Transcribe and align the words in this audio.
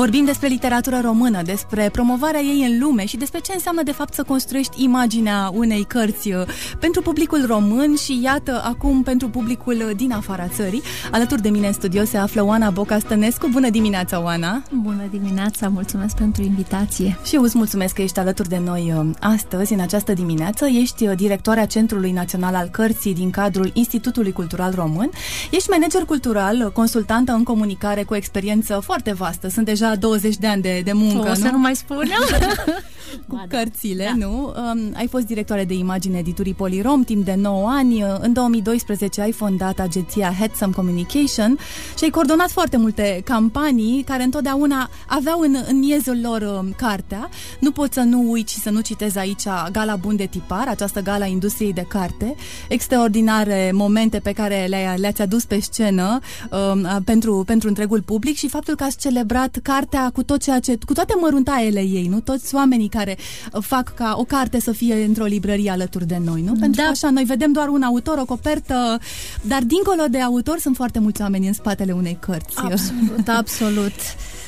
Vorbim 0.00 0.24
despre 0.24 0.48
literatură 0.48 1.00
română, 1.02 1.42
despre 1.42 1.88
promovarea 1.92 2.40
ei 2.40 2.64
în 2.70 2.78
lume 2.78 3.04
și 3.04 3.16
despre 3.16 3.38
ce 3.38 3.52
înseamnă 3.52 3.82
de 3.82 3.92
fapt 3.92 4.14
să 4.14 4.22
construiești 4.22 4.82
imaginea 4.82 5.50
unei 5.54 5.84
cărți 5.84 6.32
uh, 6.32 6.42
pentru 6.78 7.02
publicul 7.02 7.46
român 7.46 7.96
și 7.96 8.20
iată 8.22 8.62
acum 8.64 9.02
pentru 9.02 9.28
publicul 9.28 9.92
din 9.96 10.12
afara 10.12 10.48
țării. 10.48 10.82
Alături 11.10 11.42
de 11.42 11.48
mine 11.48 11.66
în 11.66 11.72
studio 11.72 12.04
se 12.04 12.16
află 12.16 12.44
Oana 12.44 12.70
Boca 12.70 12.98
Stănescu. 12.98 13.48
Bună 13.48 13.70
dimineața, 13.70 14.22
Oana! 14.22 14.62
Bună 14.82 15.02
dimineața, 15.10 15.68
mulțumesc 15.68 16.16
pentru 16.16 16.42
invitație! 16.42 17.18
Și 17.24 17.34
eu 17.34 17.42
îți 17.42 17.56
mulțumesc 17.56 17.94
că 17.94 18.02
ești 18.02 18.18
alături 18.18 18.48
de 18.48 18.60
noi 18.64 18.92
uh, 18.96 19.10
astăzi, 19.20 19.72
în 19.72 19.80
această 19.80 20.12
dimineață. 20.12 20.66
Ești 20.66 21.06
uh, 21.06 21.16
directoarea 21.16 21.66
Centrului 21.66 22.12
Național 22.12 22.54
al 22.54 22.68
Cărții 22.68 23.14
din 23.14 23.30
cadrul 23.30 23.70
Institutului 23.72 24.32
Cultural 24.32 24.72
Român. 24.74 25.10
Ești 25.50 25.70
manager 25.70 26.02
cultural, 26.02 26.70
consultantă 26.72 27.32
în 27.32 27.42
comunicare 27.42 28.02
cu 28.02 28.14
experiență 28.14 28.80
foarte 28.84 29.12
vastă. 29.12 29.48
Sunt 29.48 29.66
deja 29.66 29.88
20 29.96 30.36
de 30.36 30.46
ani 30.46 30.62
de, 30.62 30.80
de 30.84 30.92
muncă, 30.92 31.26
o 31.26 31.28
nu? 31.28 31.34
să 31.34 31.48
nu 31.52 31.58
mai 31.58 31.76
spunem. 31.76 32.18
cu 33.28 33.36
ba, 33.36 33.44
da. 33.48 33.56
cărțile, 33.56 34.04
da. 34.04 34.26
nu? 34.26 34.44
Um, 34.46 34.92
ai 34.94 35.06
fost 35.06 35.26
directoare 35.26 35.64
de 35.64 35.74
imagine 35.74 36.18
editurii 36.18 36.54
Polirom 36.54 37.02
timp 37.02 37.24
de 37.24 37.34
9 37.34 37.68
ani. 37.68 38.04
În 38.20 38.32
2012 38.32 39.20
ai 39.20 39.32
fondat 39.32 39.78
agenția 39.78 40.34
Headsome 40.38 40.72
Communication 40.72 41.58
și 41.98 42.04
ai 42.04 42.10
coordonat 42.10 42.50
foarte 42.50 42.76
multe 42.76 43.20
campanii 43.24 44.02
care 44.02 44.22
întotdeauna 44.22 44.90
aveau 45.06 45.40
în, 45.40 45.56
în 45.68 45.78
miezul 45.78 46.18
lor 46.22 46.42
um, 46.42 46.74
cartea. 46.76 47.28
Nu 47.60 47.70
pot 47.70 47.92
să 47.92 48.00
nu 48.00 48.30
uiți 48.30 48.52
și 48.52 48.58
să 48.58 48.70
nu 48.70 48.80
citez 48.80 49.16
aici 49.16 49.44
Gala 49.72 49.96
Bun 49.96 50.16
de 50.16 50.26
Tipar, 50.26 50.68
această 50.68 51.00
gala 51.00 51.26
industriei 51.26 51.72
de 51.72 51.84
carte. 51.88 52.34
Extraordinare 52.68 53.70
momente 53.74 54.18
pe 54.18 54.32
care 54.32 54.66
le, 54.68 54.94
le-ați 54.98 55.22
adus 55.22 55.44
pe 55.44 55.60
scenă 55.60 56.18
um, 56.50 57.02
pentru, 57.04 57.42
pentru 57.46 57.68
întregul 57.68 58.02
public 58.02 58.36
și 58.36 58.48
faptul 58.48 58.74
că 58.74 58.84
ați 58.84 58.98
celebrat 58.98 59.58
cartea 59.62 59.79
cu 60.12 60.22
tot 60.22 60.42
ceea 60.42 60.58
ce, 60.58 60.78
cu 60.86 60.92
toate 60.92 61.14
măruntaiele 61.20 61.80
ei, 61.80 62.06
nu? 62.06 62.20
Toți 62.20 62.54
oamenii 62.54 62.88
care 62.88 63.16
uh, 63.52 63.62
fac 63.62 63.94
ca 63.94 64.14
o 64.18 64.24
carte 64.24 64.60
să 64.60 64.72
fie 64.72 65.04
într-o 65.04 65.24
librărie 65.24 65.70
alături 65.70 66.06
de 66.06 66.20
noi, 66.24 66.42
nu? 66.42 66.52
Pentru 66.52 66.80
da. 66.80 66.82
că 66.82 66.88
așa, 66.88 67.10
noi 67.10 67.24
vedem 67.24 67.52
doar 67.52 67.68
un 67.68 67.82
autor, 67.82 68.18
o 68.18 68.24
copertă, 68.24 68.98
dar 69.42 69.62
dincolo 69.62 70.02
de 70.10 70.20
autor 70.20 70.58
sunt 70.58 70.76
foarte 70.76 70.98
mulți 70.98 71.22
oameni 71.22 71.46
în 71.46 71.52
spatele 71.52 71.92
unei 71.92 72.16
cărți. 72.20 72.56
Absolut, 72.56 73.28
absolut. 73.40 73.94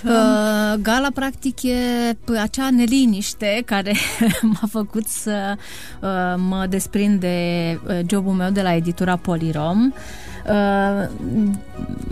Uh, 0.04 0.80
gala, 0.80 1.08
practic, 1.14 1.62
e 1.62 1.76
acea 2.40 2.70
neliniște 2.70 3.62
care 3.66 3.96
m-a 4.52 4.68
făcut 4.70 5.06
să 5.06 5.56
uh, 6.00 6.08
mă 6.48 6.66
desprind 6.68 7.20
de 7.20 7.78
uh, 7.88 8.00
jobul 8.06 8.32
meu 8.32 8.50
de 8.50 8.62
la 8.62 8.74
editura 8.74 9.16
Polirom. 9.16 9.86
Uh, 9.86 9.92
Uh, 9.94 10.31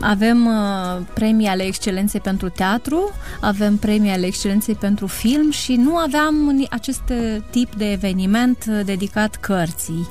avem 0.00 0.46
uh, 0.46 1.02
premii 1.14 1.46
ale 1.46 1.62
excelenței 1.62 2.20
pentru 2.20 2.48
teatru, 2.48 3.10
avem 3.40 3.76
premii 3.76 4.10
ale 4.10 4.26
excelenței 4.26 4.74
pentru 4.74 5.06
film 5.06 5.50
și 5.50 5.74
nu 5.74 5.96
aveam 5.96 6.66
acest 6.70 7.12
tip 7.50 7.74
de 7.74 7.90
eveniment 7.90 8.64
uh, 8.68 8.80
dedicat 8.84 9.36
cărții. 9.36 10.08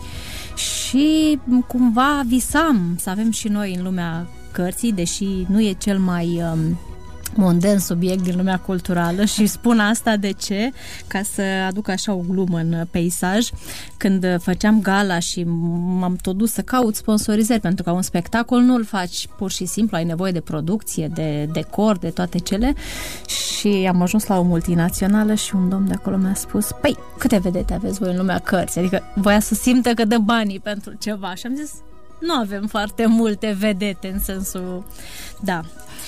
Și 0.55 1.39
cumva 1.67 2.21
visam 2.25 2.95
să 2.99 3.09
avem 3.09 3.31
și 3.31 3.47
noi 3.47 3.75
în 3.75 3.83
lumea 3.83 4.27
cărții, 4.51 4.91
deși 4.91 5.27
nu 5.47 5.61
e 5.61 5.75
cel 5.77 5.97
mai 5.97 6.41
um, 6.53 6.77
monden 7.35 7.79
subiect 7.79 8.23
din 8.23 8.35
lumea 8.35 8.59
culturală 8.59 9.25
și 9.25 9.45
spun 9.45 9.79
asta 9.79 10.17
de 10.17 10.31
ce? 10.31 10.71
Ca 11.07 11.21
să 11.33 11.41
aduc 11.67 11.87
așa 11.87 12.13
o 12.13 12.21
glumă 12.29 12.57
în 12.57 12.87
peisaj. 12.91 13.49
Când 13.97 14.41
făceam 14.41 14.81
gala 14.81 15.19
și 15.19 15.43
m-am 15.99 16.15
tot 16.21 16.35
dus 16.35 16.51
să 16.51 16.61
caut 16.61 16.95
sponsorizări, 16.95 17.59
pentru 17.59 17.83
că 17.83 17.91
un 17.91 18.01
spectacol 18.01 18.61
nu-l 18.61 18.85
faci 18.85 19.27
pur 19.37 19.51
și 19.51 19.65
simplu, 19.65 19.97
ai 19.97 20.03
nevoie 20.03 20.31
de 20.31 20.39
producție, 20.39 21.07
de 21.07 21.49
decor, 21.51 21.97
de 21.97 22.09
toate 22.09 22.37
cele 22.37 22.73
și 23.25 23.87
am 23.89 24.01
ajuns 24.01 24.25
la 24.25 24.39
o 24.39 24.43
multinațională 24.43 25.33
și 25.33 25.55
un 25.55 25.69
domn 25.69 25.87
de 25.87 25.93
acolo 25.93 26.17
mi-a 26.17 26.33
spus 26.33 26.67
păi, 26.81 26.97
câte 27.17 27.37
vedete 27.37 27.73
aveți 27.73 27.99
voi 27.99 28.11
în 28.11 28.17
lumea 28.17 28.39
cărții? 28.39 28.79
Adică 28.79 29.03
voia 29.15 29.39
să 29.39 29.53
simtă 29.53 29.93
că 29.93 30.05
dă 30.05 30.17
banii 30.17 30.59
pentru 30.59 30.93
ceva 30.99 31.35
și 31.35 31.45
am 31.45 31.55
zis 31.55 31.71
nu 32.19 32.33
avem 32.33 32.67
foarte 32.67 33.05
multe 33.05 33.55
vedete 33.59 34.09
în 34.13 34.19
sensul... 34.19 34.83
Da, 35.39 35.61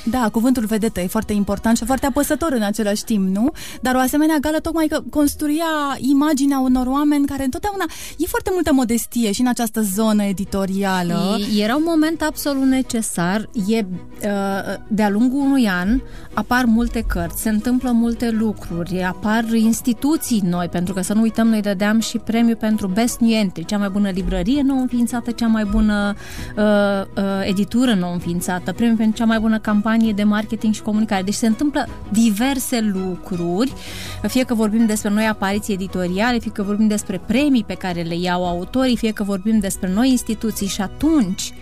da, 0.05 0.29
cuvântul 0.31 0.65
vedetă 0.65 0.99
e 0.99 1.07
foarte 1.07 1.33
important 1.33 1.77
și 1.77 1.85
foarte 1.85 2.05
apăsător 2.05 2.51
în 2.51 2.61
același 2.61 3.03
timp, 3.03 3.35
nu? 3.35 3.51
Dar 3.81 3.95
o 3.95 3.99
asemenea 3.99 4.37
gală 4.41 4.57
tocmai 4.57 4.87
că 4.87 5.01
construia 5.09 5.97
imaginea 5.97 6.59
unor 6.59 6.87
oameni 6.87 7.25
care 7.25 7.43
întotdeauna 7.43 7.85
e 8.17 8.25
foarte 8.25 8.49
multă 8.53 8.73
modestie 8.73 9.31
și 9.31 9.41
în 9.41 9.47
această 9.47 9.81
zonă 9.81 10.23
editorială. 10.23 11.37
Era 11.57 11.75
un 11.75 11.83
moment 11.85 12.21
absolut 12.21 12.63
necesar. 12.63 13.49
E, 13.67 13.77
uh, 13.77 13.85
de-a 14.87 15.09
lungul 15.09 15.39
unui 15.39 15.67
an 15.67 15.99
apar 16.33 16.65
multe 16.65 17.03
cărți, 17.07 17.41
se 17.41 17.49
întâmplă 17.49 17.91
multe 17.91 18.29
lucruri, 18.29 19.03
apar 19.03 19.43
instituții 19.53 20.41
noi, 20.45 20.67
pentru 20.67 20.93
că 20.93 21.01
să 21.01 21.13
nu 21.13 21.21
uităm, 21.21 21.47
noi 21.47 21.61
dădeam 21.61 21.99
și 21.99 22.17
premiu 22.17 22.55
pentru 22.55 22.87
Best 22.87 23.19
New 23.19 23.31
Entry, 23.31 23.65
cea 23.65 23.77
mai 23.77 23.89
bună 23.89 24.09
librărie 24.09 24.61
nou 24.61 24.77
înființată, 24.77 25.31
cea 25.31 25.47
mai 25.47 25.63
bună 25.63 26.15
uh, 26.57 26.63
uh, 27.17 27.23
editură 27.43 27.93
nou 27.93 28.13
înființată, 28.13 28.71
premiu 28.73 28.95
pentru 28.95 29.17
cea 29.17 29.25
mai 29.25 29.39
bună 29.39 29.59
campanie 29.59 29.90
campanie 29.91 30.13
de 30.13 30.23
marketing 30.23 30.73
și 30.73 30.81
comunicare. 30.81 31.23
Deci 31.23 31.33
se 31.33 31.47
întâmplă 31.47 31.87
diverse 32.09 32.79
lucruri, 32.93 33.73
fie 34.27 34.43
că 34.43 34.53
vorbim 34.53 34.85
despre 34.85 35.09
noi 35.09 35.27
apariții 35.27 35.73
editoriale, 35.73 36.39
fie 36.39 36.51
că 36.51 36.63
vorbim 36.63 36.87
despre 36.87 37.21
premii 37.25 37.63
pe 37.63 37.73
care 37.73 38.01
le 38.01 38.15
iau 38.15 38.47
autorii, 38.47 38.97
fie 38.97 39.11
că 39.11 39.23
vorbim 39.23 39.59
despre 39.59 39.91
noi 39.93 40.09
instituții 40.09 40.67
și 40.67 40.81
atunci 40.81 41.53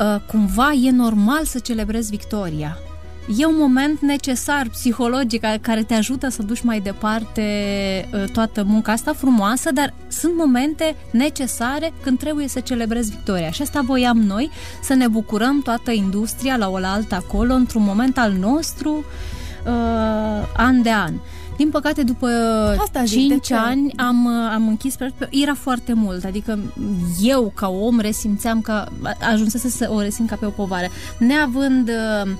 uh, 0.00 0.20
cumva 0.26 0.72
e 0.72 0.90
normal 0.90 1.44
să 1.44 1.58
celebrezi 1.58 2.10
victoria 2.10 2.78
e 3.26 3.46
un 3.46 3.54
moment 3.58 4.00
necesar 4.00 4.68
psihologic 4.68 5.44
care 5.60 5.82
te 5.82 5.94
ajută 5.94 6.28
să 6.28 6.42
duci 6.42 6.62
mai 6.62 6.80
departe 6.80 7.42
ă, 8.12 8.24
toată 8.32 8.64
munca 8.66 8.92
asta 8.92 9.12
frumoasă, 9.12 9.72
dar 9.72 9.94
sunt 10.08 10.36
momente 10.36 10.96
necesare 11.10 11.92
când 12.02 12.18
trebuie 12.18 12.48
să 12.48 12.60
celebrezi 12.60 13.10
victoria. 13.10 13.50
Și 13.50 13.62
asta 13.62 13.80
voiam 13.80 14.18
noi, 14.18 14.50
să 14.82 14.94
ne 14.94 15.08
bucurăm 15.08 15.60
toată 15.62 15.90
industria 15.90 16.56
la 16.56 16.68
oaltă 16.68 17.14
acolo, 17.14 17.54
într-un 17.54 17.82
moment 17.82 18.18
al 18.18 18.32
nostru, 18.32 19.04
uh, 19.66 20.48
an 20.56 20.82
de 20.82 20.90
an. 20.90 21.12
Din 21.56 21.70
păcate, 21.70 22.02
după 22.02 22.28
Asta 22.80 23.02
5 23.02 23.50
ani 23.50 23.92
am, 23.96 24.26
am 24.26 24.68
închis, 24.68 24.96
era 25.30 25.54
foarte 25.54 25.92
mult, 25.92 26.24
adică 26.24 26.58
eu 27.22 27.52
ca 27.54 27.68
om 27.68 28.00
resimțeam 28.00 28.60
că 28.60 28.84
ajunsese 29.30 29.68
să 29.68 29.88
o 29.90 30.00
resimt 30.00 30.28
ca 30.28 30.36
pe 30.36 30.46
o 30.46 30.50
povară. 30.50 30.86
Neavând 31.18 31.88
uh, 31.88 32.30
Uh, 32.30 32.36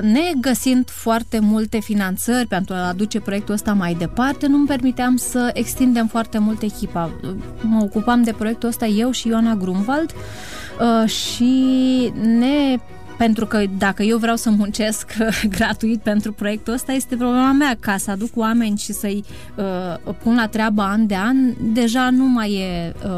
ne 0.00 0.32
găsind 0.40 0.90
foarte 0.90 1.38
multe 1.38 1.80
finanțări 1.80 2.46
pentru 2.46 2.74
a 2.74 2.88
aduce 2.88 3.20
proiectul 3.20 3.54
ăsta 3.54 3.72
mai 3.72 3.94
departe, 3.94 4.46
nu-mi 4.46 4.66
permiteam 4.66 5.16
să 5.16 5.50
extindem 5.52 6.06
foarte 6.06 6.38
mult 6.38 6.62
echipa. 6.62 7.10
Mă 7.60 7.82
ocupam 7.82 8.22
de 8.22 8.32
proiectul 8.32 8.68
ăsta 8.68 8.86
eu 8.86 9.10
și 9.10 9.28
Ioana 9.28 9.54
Grunwald 9.54 10.12
uh, 10.80 11.08
și 11.10 12.12
ne 12.22 12.78
pentru 13.18 13.46
că 13.46 13.62
dacă 13.78 14.02
eu 14.02 14.18
vreau 14.18 14.36
să 14.36 14.50
muncesc 14.50 15.12
gratuit 15.58 16.00
pentru 16.00 16.32
proiectul 16.32 16.72
ăsta, 16.72 16.92
este 16.92 17.16
problema 17.16 17.52
mea. 17.52 17.76
Ca 17.80 17.96
să 17.96 18.10
aduc 18.10 18.36
oameni 18.36 18.78
și 18.78 18.92
să-i 18.92 19.24
uh, 19.54 20.14
pun 20.22 20.34
la 20.34 20.46
treabă 20.46 20.82
an 20.82 21.06
de 21.06 21.14
an, 21.14 21.36
deja 21.72 22.10
nu 22.10 22.24
mai 22.24 22.52
e 22.52 22.92
uh, 23.04 23.10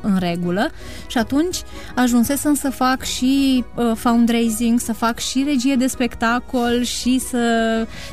în 0.00 0.16
regulă. 0.18 0.70
Și 1.06 1.18
atunci 1.18 1.56
ajunsesem 1.94 2.54
să 2.54 2.70
fac 2.70 3.02
și 3.02 3.64
uh, 3.74 3.92
fundraising, 3.94 4.80
să 4.80 4.92
fac 4.92 5.18
și 5.18 5.44
regie 5.46 5.76
de 5.76 5.86
spectacol 5.86 6.82
și 6.82 7.18
să 7.18 7.38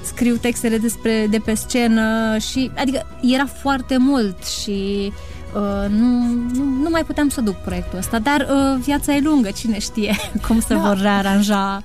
scriu 0.03 0.35
textele 0.35 0.77
despre, 0.77 1.27
de 1.29 1.37
pe 1.37 1.53
scenă 1.53 2.37
și 2.37 2.71
adică 2.75 3.07
era 3.21 3.45
foarte 3.45 3.97
mult 3.97 4.45
și 4.45 5.11
Uh, 5.11 5.42
nu, 5.89 6.07
nu, 6.53 6.63
nu 6.63 6.89
mai 6.89 7.03
puteam 7.03 7.29
să 7.29 7.41
duc 7.41 7.55
proiectul 7.55 7.97
ăsta, 7.97 8.19
dar 8.19 8.47
uh, 8.49 8.81
viața 8.81 9.13
e 9.13 9.21
lungă, 9.23 9.49
cine 9.51 9.79
știe 9.79 10.15
cum 10.47 10.59
se 10.59 10.73
da. 10.73 10.79
vor 10.79 10.97
rearanja 11.01 11.83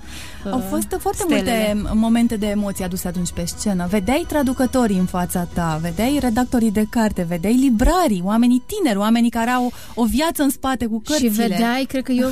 au 0.51 0.59
fost 0.59 0.97
foarte 0.99 1.23
stelele. 1.23 1.73
multe 1.75 1.91
momente 1.95 2.37
de 2.37 2.47
emoții 2.47 2.85
aduse 2.85 3.09
atunci 3.09 3.33
pe 3.33 3.45
scenă. 3.45 3.87
Vedeai 3.91 4.25
traducătorii 4.29 4.99
în 4.99 5.05
fața 5.05 5.49
ta, 5.55 5.79
vedeai 5.83 6.19
redactorii 6.21 6.71
de 6.71 6.87
carte, 6.91 7.27
vedeai 7.29 7.55
librarii, 7.55 8.23
oamenii 8.25 8.63
tineri, 8.67 8.99
oamenii 8.99 9.31
care 9.31 9.51
au 9.51 9.73
o 9.95 10.05
viață 10.05 10.43
în 10.43 10.51
spate 10.51 10.87
cu 10.87 11.03
cărțile. 11.05 11.31
Și 11.31 11.37
vedeai, 11.37 11.85
cred 11.89 12.03
că 12.03 12.13
eu, 12.13 12.29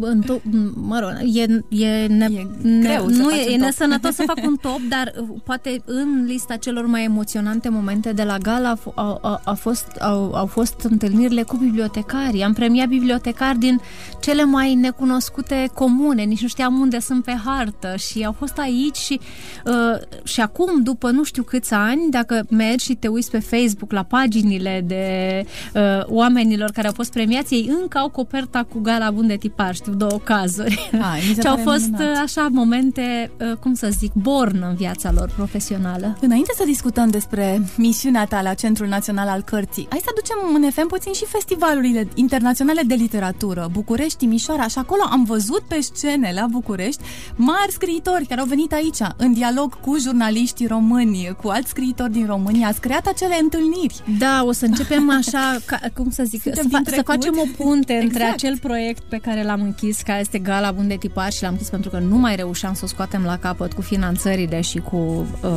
în 0.00 0.22
to- 0.22 0.42
mă 0.74 0.98
rog, 0.98 1.10
e, 1.34 1.42
e, 1.84 2.06
ne, 2.06 2.24
e 2.24 2.46
greu 2.80 3.06
ne, 3.06 3.16
nu 3.16 3.30
e, 3.30 3.52
e 3.52 3.56
nesănătos 3.56 4.14
să 4.14 4.22
fac 4.26 4.38
un 4.48 4.56
top, 4.60 4.80
dar 4.88 5.12
uh, 5.20 5.28
poate 5.44 5.82
în 5.84 6.24
lista 6.26 6.56
celor 6.56 6.86
mai 6.86 7.04
emoționante 7.04 7.68
momente 7.68 8.12
de 8.12 8.22
la 8.22 8.38
gala 8.38 8.76
a, 8.94 9.18
a, 9.22 9.40
a 9.44 9.54
fost, 9.54 9.86
au, 10.00 10.32
au 10.34 10.46
fost 10.46 10.66
fost 10.66 10.80
întâlnirile 10.90 11.42
cu 11.42 11.56
bibliotecarii. 11.56 12.42
Am 12.42 12.52
premiat 12.52 12.88
bibliotecari 12.88 13.58
din 13.58 13.80
cele 14.20 14.44
mai 14.44 14.74
necunoscute 14.74 15.70
comune, 15.74 16.22
nici 16.22 16.42
nu 16.42 16.48
știam 16.48 16.80
unde 16.80 17.00
sunt 17.00 17.24
pe 17.24 17.35
hartă 17.44 17.94
și 17.96 18.24
au 18.24 18.32
fost 18.32 18.58
aici 18.58 18.96
și, 18.96 19.20
uh, 19.64 20.24
și 20.24 20.40
acum, 20.40 20.82
după 20.82 21.10
nu 21.10 21.24
știu 21.24 21.42
câți 21.42 21.74
ani, 21.74 22.10
dacă 22.10 22.46
mergi 22.50 22.84
și 22.84 22.94
te 22.94 23.08
uiți 23.08 23.30
pe 23.30 23.38
Facebook 23.38 23.92
la 23.92 24.02
paginile 24.02 24.84
de 24.86 25.44
uh, 25.74 26.04
oamenilor 26.04 26.70
care 26.70 26.86
au 26.86 26.92
fost 26.92 27.12
premiați, 27.12 27.54
ei 27.54 27.70
încă 27.80 27.98
au 27.98 28.08
coperta 28.08 28.66
cu 28.72 28.80
gala 28.80 29.10
bun 29.10 29.26
de 29.26 29.36
tipar, 29.36 29.74
știu 29.74 29.92
două 29.92 30.20
cazuri. 30.24 30.90
și 31.40 31.46
au 31.46 31.56
fost 31.56 31.88
minunat. 31.88 32.22
așa 32.22 32.48
momente, 32.50 33.30
uh, 33.40 33.56
cum 33.56 33.74
să 33.74 33.88
zic, 33.98 34.12
born 34.12 34.64
în 34.68 34.74
viața 34.74 35.12
lor 35.12 35.30
profesională. 35.36 36.16
Înainte 36.20 36.52
să 36.56 36.64
discutăm 36.64 37.10
despre 37.10 37.62
misiunea 37.76 38.24
ta 38.24 38.42
la 38.42 38.54
Centrul 38.54 38.88
Național 38.88 39.28
al 39.28 39.42
Cărții, 39.42 39.86
hai 39.88 40.00
să 40.02 40.10
aducem 40.10 40.64
în 40.64 40.70
FM 40.70 40.86
puțin 40.86 41.12
și 41.12 41.24
festivalurile 41.24 42.08
internaționale 42.14 42.82
de 42.86 42.94
literatură, 42.94 43.68
București, 43.72 44.18
Timișoara 44.18 44.66
și 44.66 44.78
acolo 44.78 45.02
am 45.10 45.24
văzut 45.24 45.60
pe 45.68 45.80
scene 45.80 46.32
la 46.34 46.46
București 46.50 47.02
mari 47.34 47.72
scriitori 47.72 48.26
care 48.26 48.40
au 48.40 48.46
venit 48.46 48.72
aici 48.72 48.98
în 49.16 49.32
dialog 49.32 49.80
cu 49.80 49.98
jurnaliștii 49.98 50.66
români, 50.66 51.36
cu 51.42 51.48
alți 51.48 51.68
scriitori 51.68 52.12
din 52.12 52.26
România. 52.26 52.68
Ați 52.68 52.80
creat 52.80 53.06
acele 53.06 53.38
întâlniri. 53.42 54.02
Da, 54.18 54.42
o 54.44 54.52
să 54.52 54.64
începem 54.64 55.10
așa, 55.10 55.56
ca, 55.64 55.80
cum 55.94 56.10
să 56.10 56.22
zic, 56.26 56.42
să, 56.42 56.50
fa- 56.50 56.94
să 56.94 57.02
facem 57.04 57.34
o 57.38 57.64
punte 57.64 57.92
exact. 57.92 58.12
între 58.12 58.24
acel 58.24 58.58
proiect 58.58 59.02
pe 59.02 59.16
care 59.16 59.42
l-am 59.42 59.62
închis, 59.62 60.02
care 60.02 60.20
este 60.20 60.38
Gala 60.38 60.70
Bun 60.70 60.88
de 60.88 60.94
Tipar 60.94 61.32
și 61.32 61.42
l-am 61.42 61.52
închis 61.52 61.68
pentru 61.68 61.90
că 61.90 61.98
nu 61.98 62.16
mai 62.16 62.36
reușeam 62.36 62.74
să 62.74 62.80
o 62.84 62.86
scoatem 62.86 63.22
la 63.22 63.38
capăt 63.38 63.72
cu 63.72 63.80
finanțările 63.80 64.60
și 64.60 64.78
cu 64.78 64.96
uh, 64.96 65.50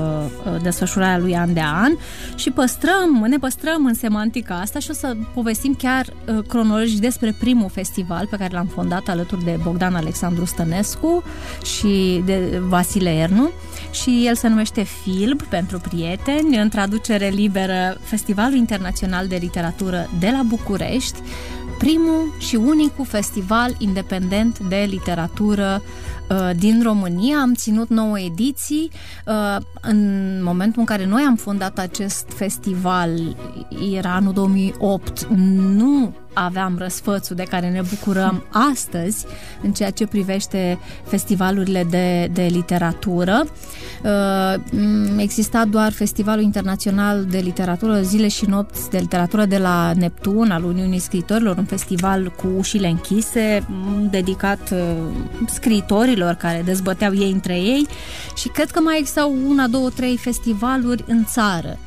uh, 0.45 0.61
desfășurarea 0.61 1.17
lui 1.17 1.35
an 1.35 1.53
de 1.53 1.61
an 1.63 1.91
și 2.35 2.51
păstrăm, 2.51 3.25
ne 3.27 3.37
păstrăm 3.37 3.85
în 3.85 3.93
semantica 3.93 4.59
asta 4.59 4.79
și 4.79 4.89
o 4.89 4.93
să 4.93 5.15
povestim 5.33 5.75
chiar 5.75 6.05
uh, 6.05 6.43
cronologic 6.47 6.99
despre 6.99 7.35
primul 7.39 7.69
festival 7.69 8.27
pe 8.29 8.37
care 8.37 8.53
l-am 8.53 8.65
fondat 8.65 9.07
alături 9.07 9.43
de 9.43 9.59
Bogdan 9.63 9.95
Alexandru 9.95 10.45
Stănescu 10.45 11.23
și 11.63 12.21
de 12.25 12.61
Vasile 12.67 13.09
Ernu 13.09 13.49
și 13.91 14.23
el 14.25 14.35
se 14.35 14.47
numește 14.47 14.83
FILB 14.83 15.41
pentru 15.41 15.79
prieteni, 15.79 16.57
în 16.57 16.69
traducere 16.69 17.27
liberă 17.27 17.97
Festivalul 18.01 18.57
Internațional 18.57 19.27
de 19.27 19.35
Literatură 19.35 20.09
de 20.19 20.29
la 20.31 20.41
București, 20.47 21.19
primul 21.79 22.35
și 22.37 22.55
unicul 22.55 23.05
festival 23.05 23.75
independent 23.77 24.59
de 24.59 24.85
literatură 24.89 25.81
uh, 26.29 26.49
din 26.55 26.81
România. 26.83 27.37
Am 27.37 27.53
ținut 27.53 27.89
nouă 27.89 28.19
ediții. 28.19 28.91
Uh, 29.25 29.57
în 29.81 30.39
momentul 30.43 30.79
în 30.79 30.85
care 30.85 31.05
noi 31.05 31.23
am 31.27 31.35
fondat 31.35 31.79
acest 31.79 32.25
festival, 32.35 33.35
era 33.93 34.15
anul 34.15 34.33
2008, 34.33 35.27
nu 35.75 36.13
aveam 36.33 36.75
răsfățul 36.77 37.35
de 37.35 37.43
care 37.43 37.69
ne 37.69 37.81
bucurăm 37.89 38.43
astăzi 38.71 39.25
în 39.61 39.71
ceea 39.71 39.89
ce 39.89 40.07
privește 40.07 40.79
festivalurile 41.03 41.83
de, 41.89 42.29
de 42.33 42.41
literatură. 42.41 43.45
Uh, 44.03 44.61
exista 45.17 45.65
doar 45.65 45.91
Festivalul 45.91 46.43
Internațional 46.43 47.25
de 47.25 47.37
Literatură 47.37 48.01
Zile 48.01 48.27
și 48.27 48.45
Nopți 48.45 48.89
de 48.89 48.97
Literatură 48.97 49.45
de 49.45 49.57
la 49.57 49.93
Neptun 49.95 50.51
al 50.51 50.63
Uniunii 50.63 50.99
Scriitorilor, 50.99 51.57
un 51.57 51.65
festival 51.65 52.31
cu 52.31 52.47
ușile 52.57 52.87
închise, 52.87 53.67
dedicat 54.09 54.71
uh, 54.71 54.79
scriitorilor 55.47 56.33
care 56.33 56.61
dezbăteau 56.65 57.15
ei 57.15 57.31
între 57.31 57.55
ei 57.55 57.87
și 58.35 58.47
cred 58.47 58.71
că 58.71 58.79
mai 58.79 58.97
existau 58.97 59.35
una, 59.47 59.67
două, 59.67 59.89
trei 59.89 60.17
festivaluri 60.17 61.03
în 61.07 61.25
țară. 61.25 61.77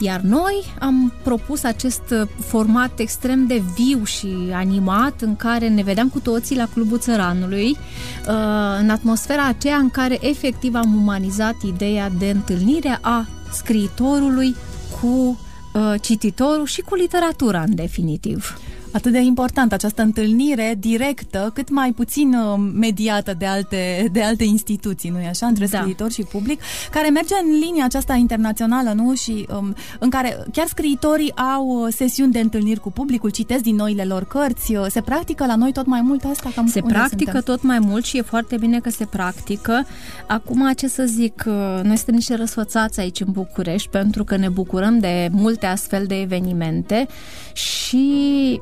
Iar 0.00 0.20
noi 0.20 0.74
am 0.78 1.12
propus 1.22 1.62
acest 1.62 2.02
uh, 2.10 2.28
format 2.46 2.98
extrem 2.98 3.46
de 3.46 3.62
viu 3.74 4.04
și 4.04 4.28
animat 4.52 5.20
în 5.20 5.36
care 5.36 5.68
ne 5.68 5.82
vedeam 5.82 6.08
cu 6.08 6.20
toții 6.20 6.56
la 6.56 6.68
Clubul 6.72 6.98
Țăranului, 6.98 7.70
uh, 7.70 8.78
în 8.80 8.90
atmosfera 8.90 9.46
aceea 9.46 9.76
în 9.76 9.90
care 9.90 10.18
efectiv 10.20 10.74
am 10.74 10.94
umanizat 10.94 11.54
ideea 11.62 12.10
de 12.18 12.30
întâlnire 12.30 12.98
a 13.00 13.26
scriitorului 13.52 14.54
cu 15.00 15.40
uh, 15.72 15.94
cititorul 16.00 16.66
și 16.66 16.80
cu 16.80 16.94
literatura 16.94 17.60
în 17.60 17.74
definitiv 17.74 18.56
atât 18.92 19.12
de 19.12 19.20
important 19.20 19.72
această 19.72 20.02
întâlnire 20.02 20.76
directă, 20.78 21.50
cât 21.54 21.70
mai 21.70 21.92
puțin 21.92 22.34
uh, 22.34 22.70
mediată 22.74 23.34
de 23.38 23.46
alte, 23.46 24.08
de 24.12 24.22
alte 24.22 24.44
instituții, 24.44 25.10
nu-i 25.10 25.26
așa, 25.26 25.46
între 25.46 25.66
da. 25.66 25.78
scriitor 25.78 26.10
și 26.10 26.22
public, 26.22 26.60
care 26.90 27.08
merge 27.08 27.34
în 27.44 27.58
linia 27.58 27.84
aceasta 27.84 28.14
internațională, 28.14 28.92
nu? 28.92 29.14
Și 29.14 29.46
um, 29.56 29.74
în 29.98 30.10
care 30.10 30.44
chiar 30.52 30.66
scriitorii 30.66 31.36
au 31.36 31.66
uh, 31.66 31.92
sesiuni 31.94 32.32
de 32.32 32.40
întâlniri 32.40 32.80
cu 32.80 32.90
publicul, 32.90 33.30
citesc 33.30 33.62
din 33.62 33.74
noile 33.74 34.04
lor 34.04 34.24
cărți, 34.24 34.74
uh, 34.74 34.86
se 34.88 35.00
practică 35.00 35.46
la 35.46 35.56
noi 35.56 35.72
tot 35.72 35.86
mai 35.86 36.00
mult 36.00 36.24
asta? 36.24 36.50
Cam 36.54 36.66
se 36.66 36.80
practică 36.80 37.30
suntem? 37.30 37.54
tot 37.54 37.62
mai 37.62 37.78
mult 37.78 38.04
și 38.04 38.16
e 38.16 38.22
foarte 38.22 38.56
bine 38.56 38.80
că 38.80 38.90
se 38.90 39.04
practică. 39.04 39.86
Acum, 40.26 40.72
ce 40.76 40.88
să 40.88 41.04
zic, 41.04 41.42
noi 41.82 41.96
suntem 41.96 42.14
niște 42.14 42.34
răsfățați 42.34 43.00
aici 43.00 43.20
în 43.20 43.32
București 43.32 43.88
pentru 43.88 44.24
că 44.24 44.36
ne 44.36 44.48
bucurăm 44.48 44.98
de 44.98 45.28
multe 45.32 45.66
astfel 45.66 46.06
de 46.06 46.20
evenimente 46.20 47.06
și 47.52 48.60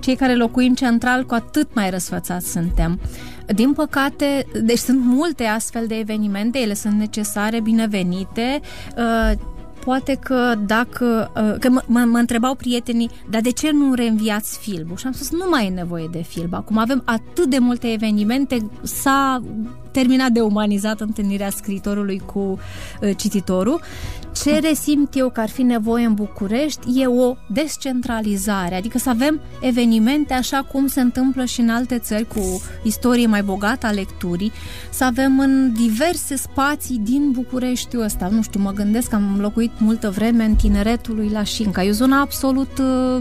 cei 0.00 0.14
care 0.14 0.34
locuim 0.34 0.74
central 0.74 1.24
cu 1.24 1.34
atât 1.34 1.74
mai 1.74 1.90
răsfățați 1.90 2.50
suntem. 2.50 3.00
Din 3.46 3.72
păcate, 3.72 4.46
deci 4.62 4.78
sunt 4.78 5.00
multe 5.04 5.44
astfel 5.44 5.86
de 5.86 5.98
evenimente, 5.98 6.58
ele 6.58 6.74
sunt 6.74 6.94
necesare, 6.94 7.60
binevenite, 7.60 8.60
uh, 8.96 9.38
poate 9.84 10.18
că 10.20 10.54
dacă... 10.66 11.30
Uh, 11.36 11.58
că 11.58 11.68
mă, 11.70 12.04
mă 12.04 12.18
întrebau 12.18 12.54
prietenii, 12.54 13.10
dar 13.30 13.40
de 13.40 13.50
ce 13.50 13.70
nu 13.72 13.94
reînviați 13.94 14.58
filmul? 14.58 14.96
Și 14.96 15.06
am 15.06 15.12
spus, 15.12 15.30
nu 15.30 15.46
mai 15.50 15.66
e 15.66 15.70
nevoie 15.70 16.08
de 16.10 16.22
film. 16.22 16.54
Acum 16.54 16.78
avem 16.78 17.02
atât 17.04 17.46
de 17.46 17.58
multe 17.58 17.92
evenimente, 17.92 18.70
s-a 18.82 19.42
terminat 19.90 20.30
de 20.30 20.40
umanizat 20.40 21.00
întâlnirea 21.00 21.50
scriitorului 21.50 22.22
cu 22.32 22.38
uh, 22.38 23.10
cititorul. 23.16 23.80
Ce 24.32 24.58
resimt 24.58 25.16
eu 25.16 25.30
că 25.30 25.40
ar 25.40 25.48
fi 25.48 25.62
nevoie 25.62 26.04
în 26.04 26.14
București 26.14 27.00
e 27.00 27.06
o 27.06 27.36
descentralizare, 27.46 28.74
adică 28.74 28.98
să 28.98 29.08
avem 29.08 29.40
evenimente 29.60 30.34
așa 30.34 30.62
cum 30.72 30.86
se 30.86 31.00
întâmplă 31.00 31.44
și 31.44 31.60
în 31.60 31.68
alte 31.68 31.98
țări 31.98 32.26
cu 32.28 32.62
istorie 32.82 33.26
mai 33.26 33.42
bogată 33.42 33.86
a 33.86 33.90
lecturii, 33.90 34.52
să 34.90 35.04
avem 35.04 35.38
în 35.38 35.72
diverse 35.72 36.36
spații 36.36 36.98
din 36.98 37.30
Bucureștiul 37.30 38.02
ăsta. 38.02 38.28
Nu 38.30 38.42
știu, 38.42 38.60
mă 38.60 38.72
gândesc 38.72 39.08
că 39.08 39.14
am 39.14 39.38
locuit 39.40 39.70
multă 39.78 40.10
vreme 40.10 40.44
în 40.44 40.54
tineretul 40.54 41.14
lui 41.14 41.28
Lașinca. 41.28 41.82
E 41.82 41.88
o 41.88 41.92
zonă 41.92 42.16
absolut 42.16 42.78
uh, 42.78 43.20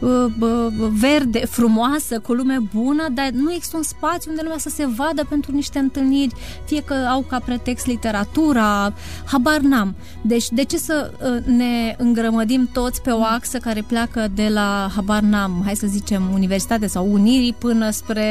uh, 0.00 0.32
uh, 0.40 0.66
verde, 1.00 1.38
frumoasă, 1.38 2.18
cu 2.18 2.32
lume 2.32 2.58
bună, 2.74 3.08
dar 3.14 3.30
nu 3.30 3.52
există 3.52 3.76
un 3.76 3.82
spațiu 3.82 4.30
unde 4.30 4.42
lumea 4.42 4.58
să 4.58 4.68
se 4.68 4.86
vadă 4.86 5.26
pentru 5.28 5.52
niște 5.52 5.78
întâlniri 5.78 5.90
întâlniri, 6.02 6.34
fie 6.64 6.82
că 6.82 6.94
au 6.94 7.20
ca 7.28 7.38
pretext 7.38 7.86
literatura, 7.86 8.92
habar 9.24 9.58
n-am. 9.60 9.94
Deci 10.22 10.50
de 10.54 10.62
ce 10.62 10.76
să 10.76 11.10
uh, 11.12 11.44
ne 11.44 11.94
îngrămădim 11.98 12.68
toți 12.72 13.02
pe 13.02 13.10
o 13.10 13.22
axă 13.22 13.58
care 13.58 13.84
pleacă 13.86 14.28
de 14.34 14.48
la, 14.48 14.90
habar 14.94 15.20
n-am, 15.20 15.62
hai 15.64 15.76
să 15.76 15.86
zicem, 15.86 16.30
Universitate 16.32 16.86
sau 16.86 17.12
Unirii 17.12 17.52
până 17.52 17.90
spre 17.90 18.28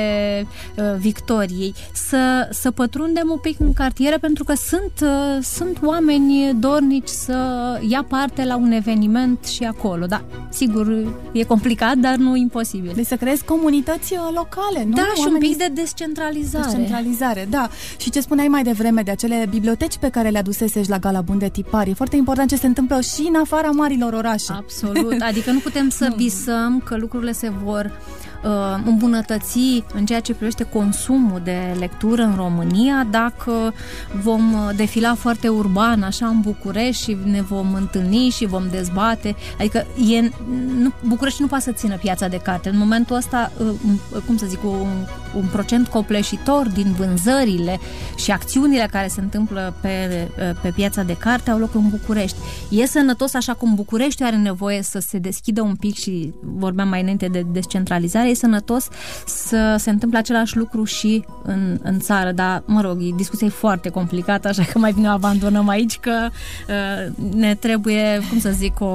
uh, 0.78 0.84
Victoriei? 0.98 1.74
Să, 1.94 2.48
să 2.52 2.72
pătrundem 2.72 3.28
un 3.32 3.38
pic 3.38 3.60
în 3.60 3.74
cartiere 3.74 4.18
pentru 4.18 4.44
că 4.44 4.54
sunt, 4.56 4.92
uh, 5.02 5.44
sunt 5.44 5.78
oameni 5.84 6.56
dornici 6.60 7.08
să 7.08 7.36
ia 7.88 8.06
parte 8.08 8.46
la 8.46 8.56
un 8.56 8.72
eveniment 8.72 9.46
și 9.46 9.64
acolo. 9.64 10.06
Da, 10.06 10.22
sigur, 10.50 11.16
e 11.32 11.44
complicat, 11.44 11.98
dar 11.98 12.16
nu 12.16 12.36
imposibil. 12.36 12.92
Deci 12.96 13.06
să 13.06 13.16
creezi 13.16 13.44
comunități 13.44 14.14
uh, 14.14 14.20
locale, 14.36 14.84
nu? 14.84 14.96
Da, 14.96 15.02
Oamenii... 15.02 15.22
și 15.22 15.28
un 15.28 15.40
pic 15.40 15.58
de 15.58 15.82
descentralizare. 15.82 16.66
Descentralizare, 16.66 17.48
da. 17.50 17.70
Și 17.98 18.10
ce 18.10 18.20
spuneai 18.20 18.48
mai 18.48 18.64
devreme 18.64 19.02
de 19.02 19.12
acele 19.12 19.48
biblioteci 19.50 19.98
pe 19.98 20.10
care 20.10 20.30
le 20.30 20.38
adusesești 20.38 20.90
la 20.90 20.98
Gala 20.98 21.22
Bun 21.22 21.38
de 21.38 21.50
Tipar, 21.50 21.88
e 21.88 21.94
foarte 21.94 22.11
important 22.16 22.50
ce 22.50 22.56
se 22.56 22.68
întâmplă 22.68 23.02
și 23.02 23.26
în 23.28 23.36
afara 23.36 23.70
marilor 23.70 24.14
orașe. 24.14 24.54
Absolut, 24.54 25.22
adică 25.22 25.52
nu 25.52 25.60
putem 25.60 25.90
să 25.90 26.14
visăm 26.18 26.82
că 26.86 26.98
lucrurile 26.98 27.32
se 27.32 27.50
vor 27.64 27.86
uh, 27.86 28.31
îmbunătăți 28.86 29.84
în 29.94 30.06
ceea 30.06 30.20
ce 30.20 30.34
privește 30.34 30.64
consumul 30.64 31.42
de 31.44 31.76
lectură 31.80 32.22
în 32.22 32.36
România 32.36 33.08
dacă 33.12 33.74
vom 34.22 34.54
uh, 34.54 34.70
defila 34.76 35.16
foarte 35.16 35.48
urban, 35.48 36.04
așa 36.04 36.28
în 36.28 36.40
București 36.42 37.04
și 37.04 37.18
ne 37.24 37.42
vom 37.42 37.74
întâlni 37.74 38.30
și 38.30 38.46
vom 38.46 38.64
dezbate. 38.72 39.36
Adică 39.60 39.86
e, 40.12 40.30
nu, 40.78 40.92
București 41.08 41.42
nu 41.42 41.48
poate 41.48 41.64
să 41.64 41.72
țină 41.72 41.98
piața 41.98 42.28
de 42.28 42.38
carte. 42.38 42.70
În 42.70 42.78
momentul 42.78 43.16
ăsta, 43.16 43.52
uh, 43.58 44.22
cum 44.26 44.38
să 44.38 44.46
zic, 44.46 44.64
un, 44.64 45.06
un 45.36 45.46
procent 45.52 45.88
copleșitor 45.88 46.70
din 46.70 46.92
vânzările 46.98 47.80
și 48.18 48.32
acțiunile 48.32 48.88
care 48.92 49.08
se 49.08 49.22
întâmplă 49.22 49.74
pe, 49.82 50.28
uh, 50.38 50.60
pe 50.62 50.70
piața 50.70 51.04
de 51.04 51.16
carte 51.18 51.52
au 51.52 51.60
loc 51.60 51.76
în 51.76 51.90
București. 51.90 52.38
E 52.70 52.86
sănătos 52.86 53.34
așa 53.34 53.54
cum 53.54 53.76
București 53.76 54.24
are 54.24 54.36
nevoie 54.36 54.82
să 54.82 55.00
se 55.00 55.18
deschidă 55.18 55.62
un 55.62 55.76
pic 55.76 55.96
și 55.96 56.34
vorbeam 56.42 56.88
mai 56.88 57.02
înainte 57.02 57.28
de 57.28 57.46
descentralizare, 57.52 58.31
e 58.32 58.36
sănătos 58.36 58.88
să 59.26 59.76
se 59.80 59.90
întâmple 59.90 60.18
același 60.18 60.58
lucru 60.58 60.84
și 60.84 61.26
în, 61.44 61.80
în 61.84 62.00
țară, 62.00 62.32
dar, 62.32 62.64
mă 62.66 62.82
rog, 62.82 62.98
discuția 63.16 63.48
e 63.48 63.50
foarte 63.50 63.90
complicată, 63.90 64.48
așa 64.48 64.64
că 64.64 64.80
mai 64.80 64.92
bine 64.92 65.08
o 65.08 65.12
abandonăm 65.12 65.68
aici, 65.68 66.00
că 66.00 66.30
uh, 66.68 67.28
ne 67.36 67.56
trebuie, 67.56 68.22
cum 68.30 68.40
să 68.40 68.50
zic, 68.52 68.80
o, 68.80 68.86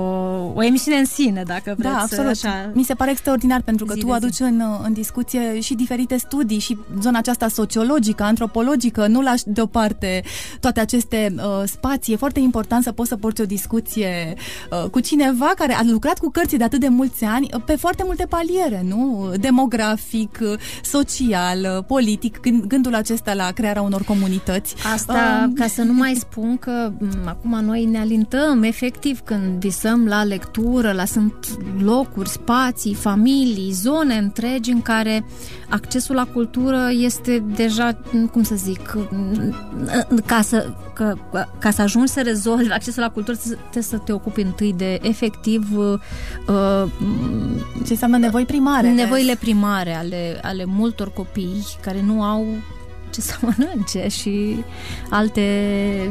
o 0.54 0.62
emisiune 0.62 0.98
în 0.98 1.04
sine, 1.04 1.42
dacă 1.46 1.62
Da, 1.66 1.74
vreți. 1.76 1.94
absolut. 2.02 2.30
Așa. 2.30 2.70
Mi 2.74 2.82
se 2.82 2.94
pare 2.94 3.10
extraordinar 3.10 3.62
pentru 3.62 3.84
că 3.84 3.92
Zi 3.94 4.00
tu 4.00 4.06
de 4.06 4.12
zi. 4.12 4.16
aduci 4.16 4.40
în, 4.40 4.62
în 4.84 4.92
discuție 4.92 5.60
și 5.60 5.74
diferite 5.74 6.16
studii 6.16 6.58
și 6.58 6.78
zona 7.00 7.18
aceasta 7.18 7.48
sociologică, 7.48 8.22
antropologică, 8.22 9.06
nu 9.06 9.22
lași 9.22 9.42
deoparte 9.46 10.22
toate 10.60 10.80
aceste 10.80 11.34
uh, 11.36 11.62
spații. 11.64 12.12
E 12.12 12.16
foarte 12.16 12.40
important 12.40 12.82
să 12.82 12.92
poți 12.92 13.08
să 13.08 13.16
porți 13.16 13.40
o 13.40 13.44
discuție 13.44 14.34
uh, 14.70 14.90
cu 14.90 15.00
cineva 15.00 15.52
care 15.56 15.72
a 15.74 15.80
lucrat 15.84 16.18
cu 16.18 16.30
cărți 16.30 16.56
de 16.56 16.64
atât 16.64 16.80
de 16.80 16.88
mulți 16.88 17.24
ani 17.24 17.48
uh, 17.54 17.60
pe 17.66 17.76
foarte 17.76 18.02
multe 18.06 18.26
paliere, 18.28 18.84
nu? 18.88 19.25
Demografic, 19.40 20.38
uh, 20.42 20.58
social, 20.82 21.58
uh, 21.76 21.84
politic, 21.86 22.40
gând, 22.40 22.64
gândul 22.64 22.94
acesta 22.94 23.34
la 23.34 23.50
crearea 23.50 23.82
unor 23.82 24.02
comunități. 24.02 24.74
Asta, 24.92 25.14
Um, 25.46 25.52
ca 25.52 25.66
să 25.66 25.82
nu 25.82 25.92
mai 25.92 26.14
spun 26.14 26.56
că 26.56 26.92
m, 26.98 27.26
acum 27.26 27.64
noi 27.64 27.84
ne 27.84 27.98
alintăm 27.98 28.62
efectiv 28.62 29.20
când 29.20 29.60
visăm 29.60 30.06
la 30.06 30.24
lectură, 30.24 30.92
la 30.92 31.04
sunt 31.04 31.34
locuri, 31.78 32.28
spații, 32.28 32.94
familii, 32.94 33.70
zone 33.72 34.14
întregi 34.14 34.70
în 34.70 34.82
care 34.82 35.24
accesul 35.68 36.14
la 36.14 36.24
cultură 36.24 36.88
este 36.92 37.44
deja, 37.54 37.98
m, 38.12 38.26
cum 38.26 38.42
să 38.42 38.54
zic, 38.54 38.94
m, 39.10 39.54
ca 40.26 40.40
să, 40.42 40.70
că, 40.94 41.14
ca 41.58 41.70
să 41.70 41.82
ajungi 41.82 42.12
să 42.12 42.22
rezolvi 42.22 42.72
accesul 42.72 43.02
la 43.02 43.10
cultură, 43.10 43.36
trebuie 43.36 43.82
să 43.82 43.98
te 43.98 44.12
ocupi 44.12 44.40
întâi 44.40 44.74
de 44.76 44.98
efectiv 45.02 45.76
uh, 45.76 45.98
uh, 46.48 46.90
Ce 47.84 47.92
înseamnă 47.92 48.16
nevoi 48.18 48.44
primare. 48.44 48.90
nevoile 48.90 49.36
primare 49.40 49.94
ale, 49.94 50.40
ale 50.42 50.64
multor 50.64 51.12
copii 51.12 51.66
care 51.80 52.02
nu 52.02 52.22
au 52.22 52.46
ce 53.10 53.20
să 53.20 53.36
mănânce 53.56 54.08
și 54.08 54.64
alte 55.10 55.42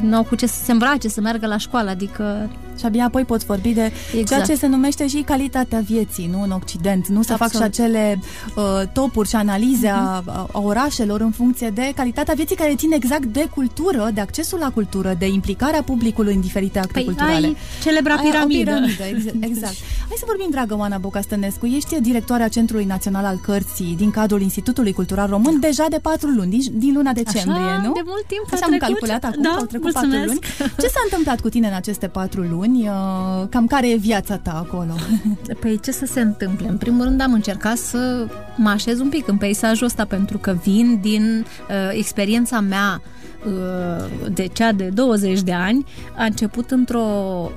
nu 0.02 0.16
au 0.16 0.24
cu 0.24 0.36
ce 0.36 0.46
să 0.46 0.64
se 0.64 0.72
îmbrace, 0.72 1.08
să 1.08 1.22
meargă 1.22 1.48
la 1.48 1.58
școală, 1.58 1.90
adică 1.90 2.50
Și 2.80 2.86
abia 2.86 3.04
apoi 3.06 3.24
poți 3.26 3.46
vorbi 3.46 3.74
de 3.74 3.92
Exact. 4.12 4.28
ceea 4.28 4.42
ce 4.42 4.56
se 4.56 4.68
numește 4.68 5.08
și 5.08 5.22
calitatea 5.26 5.80
vieții, 5.80 6.28
nu 6.32 6.42
în 6.42 6.52
Occident. 6.52 7.08
Nu 7.08 7.22
să 7.22 7.34
fac 7.34 7.50
și 7.52 7.56
Absolut. 7.62 7.68
acele 7.74 8.20
uh, 8.56 8.64
topuri 8.94 9.28
și 9.30 9.36
analize 9.36 9.88
a, 9.88 10.24
a 10.52 10.60
orașelor 10.60 11.22
în 11.22 11.32
funcție 11.32 11.70
de 11.70 11.92
calitatea 11.96 12.34
vieții 12.34 12.56
care 12.56 12.76
țin 12.76 12.92
exact 12.92 13.26
de 13.26 13.48
cultură, 13.54 14.10
de 14.14 14.22
accesul 14.22 14.60
la 14.60 14.70
cultură, 14.72 15.16
de 15.20 15.28
implicarea 15.28 15.82
publicului 15.84 16.34
în 16.34 16.42
diferite 16.42 16.80
acte 16.80 16.92
păi 16.94 17.04
culturale. 17.04 17.46
ai 17.46 17.56
celebra 17.84 18.14
Ai 18.14 18.20
o 18.26 18.30
piramidă. 18.30 18.72
piramidă, 18.72 19.04
ex- 19.04 19.34
exact. 19.50 19.76
Hai 20.08 20.18
să 20.18 20.24
vorbim, 20.26 20.48
dragă 20.52 20.76
Oana 20.78 20.98
Bocastănescu. 20.98 21.66
Ești 21.66 22.02
directoarea 22.02 22.48
Centrului 22.48 22.86
Național 22.86 23.26
al 23.26 23.40
Cărții 23.44 23.94
din 23.98 24.12
cadrul 24.12 24.42
Institutului 24.42 24.94
Cultural 24.94 25.30
Român 25.30 25.60
deja 25.60 25.86
de 25.90 26.00
patru 26.02 26.30
luni, 26.30 26.50
din, 26.50 26.62
din 26.74 26.94
luna 26.94 27.12
decembrie, 27.12 27.62
Așa, 27.64 27.82
nu? 27.82 27.92
de 27.94 28.02
mult 28.06 28.26
timp 28.28 28.46
a 28.46 28.54
Așa 28.54 28.66
am 28.66 28.70
trecut. 28.72 28.88
calculat 28.88 29.24
acum, 29.24 29.42
Da, 29.42 29.50
că 29.50 29.56
au 29.60 29.66
trecut 29.66 29.92
mulțumesc. 29.94 30.20
patru 30.28 30.34
luni. 30.34 30.74
Ce 30.82 30.88
s-a 30.88 31.02
întâmplat 31.04 31.40
cu 31.42 31.50
tine 31.50 31.68
în 31.68 31.74
aceste 31.74 32.08
patru 32.08 32.42
luni? 32.42 32.65
Uh, 32.74 33.48
Cam 33.50 33.68
care 33.68 33.90
e 33.90 33.96
viața 33.96 34.38
ta 34.38 34.66
acolo? 34.68 34.94
Păi 35.62 35.80
ce 35.84 35.92
să 35.92 36.06
se 36.06 36.22
întâmple? 36.22 36.68
În 36.68 36.78
primul 36.78 37.04
rând 37.04 37.22
am 37.22 37.34
încercat 37.34 37.78
să 37.78 38.28
mă 38.56 38.70
așez 38.70 39.00
un 39.00 39.10
pic 39.10 39.28
în 39.28 39.38
peisajul 39.38 39.86
ăsta 39.86 40.06
pentru 40.06 40.38
că 40.38 40.56
vin 40.64 41.00
din 41.02 41.46
uh, 41.70 41.76
experiența 41.92 42.60
mea 42.60 43.02
uh, 43.46 44.06
de 44.32 44.48
cea 44.48 44.72
de 44.72 44.84
20 44.84 45.42
de 45.42 45.54
ani, 45.54 45.86
a 46.18 46.24
început 46.24 46.72
într-o 46.72 47.06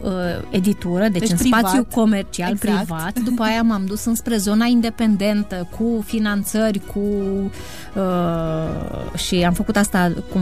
uh, 0.02 0.10
editură, 0.50 1.08
deci, 1.08 1.20
Deci 1.20 1.30
în 1.30 1.36
privat. 1.36 1.60
spațiu 1.60 1.86
comercial 1.94 2.50
Exact. 2.50 2.76
privat, 2.76 3.18
după 3.18 3.42
aia 3.42 3.62
m-am 3.62 3.84
dus 3.86 4.04
înspre 4.04 4.36
zona 4.36 4.64
independentă, 4.64 5.68
cu 5.78 6.02
finanțări, 6.06 6.80
cu 6.92 7.00
uh, 7.94 9.18
și 9.18 9.34
am 9.44 9.52
făcut 9.52 9.76
asta 9.76 10.12
cu 10.32 10.40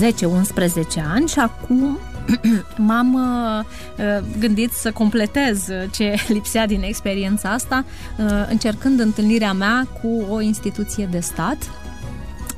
10-11 0.00 1.02
ani 1.14 1.28
și 1.28 1.38
acum 1.38 1.98
m-am 2.76 3.14
uh, 3.14 3.64
uh, 3.98 4.24
gândit 4.38 4.72
să 4.72 4.92
completez 4.92 5.68
uh, 5.68 5.90
ce 5.90 6.14
lipsea 6.34 6.66
din 6.66 6.82
experiența 6.82 7.48
asta, 7.48 7.84
uh, 8.18 8.46
încercând 8.50 9.00
întâlnirea 9.00 9.52
mea 9.52 9.88
cu 10.02 10.26
o 10.30 10.40
instituție 10.40 11.08
de 11.10 11.20
stat. 11.20 11.56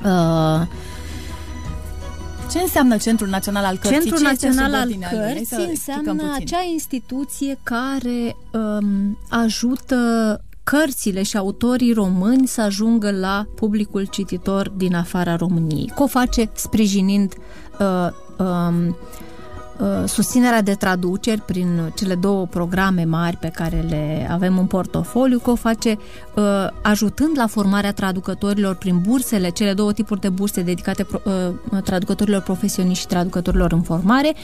Uh, 0.05 0.67
Ce 2.51 2.59
înseamnă 2.59 2.97
Centrul 2.97 3.27
Național 3.27 3.63
al 3.63 3.77
Cărții? 3.77 3.99
Centrul 3.99 4.17
Ce 4.17 4.31
este 4.31 4.47
Național 4.47 4.73
al 4.73 4.79
subordinea 4.79 5.09
lui? 5.11 5.21
Hai 5.21 5.43
să 5.45 5.55
Cărții 5.55 5.71
explicăm 5.71 6.03
înseamnă 6.07 6.33
puțin. 6.33 6.55
acea 6.55 6.63
instituție 6.71 7.59
care 7.63 8.35
um, 8.51 9.17
ajută 9.29 10.39
cărțile 10.63 11.23
și 11.23 11.37
autorii 11.37 11.93
români 11.93 12.47
să 12.47 12.61
ajungă 12.61 13.11
la 13.11 13.45
publicul 13.55 14.05
cititor 14.05 14.69
din 14.69 14.95
afara 14.95 15.35
României. 15.35 15.91
Că 15.95 16.03
o 16.03 16.07
face 16.07 16.49
sprijinind 16.53 17.33
uh, 17.79 18.09
um, 18.37 18.87
uh, 18.87 18.95
susținerea 20.05 20.61
de 20.61 20.73
traduceri 20.73 21.41
prin 21.41 21.91
cele 21.95 22.15
două 22.15 22.45
programe 22.45 23.03
mari 23.03 23.37
pe 23.37 23.47
care 23.47 23.85
le 23.89 24.27
avem 24.31 24.57
în 24.57 24.65
portofoliu, 24.65 25.39
că 25.39 25.51
o 25.51 25.55
face 25.55 25.97
uh, 26.35 26.43
ajutând 26.81 27.37
la 27.37 27.47
formarea 27.47 27.93
traducătorilor 27.93 28.75
prin 28.75 29.01
bursele, 29.07 29.49
cele 29.49 29.73
două 29.73 29.93
tipuri 29.93 30.19
de 30.19 30.29
burse 30.29 30.61
dedicate 30.61 31.03
pro, 31.03 31.19
uh, 31.25 31.81
traducătorilor 31.83 32.41
profesioniști 32.41 33.01
și 33.01 33.07
traducătorilor 33.07 33.71
în 33.71 33.81
formare, 33.81 34.35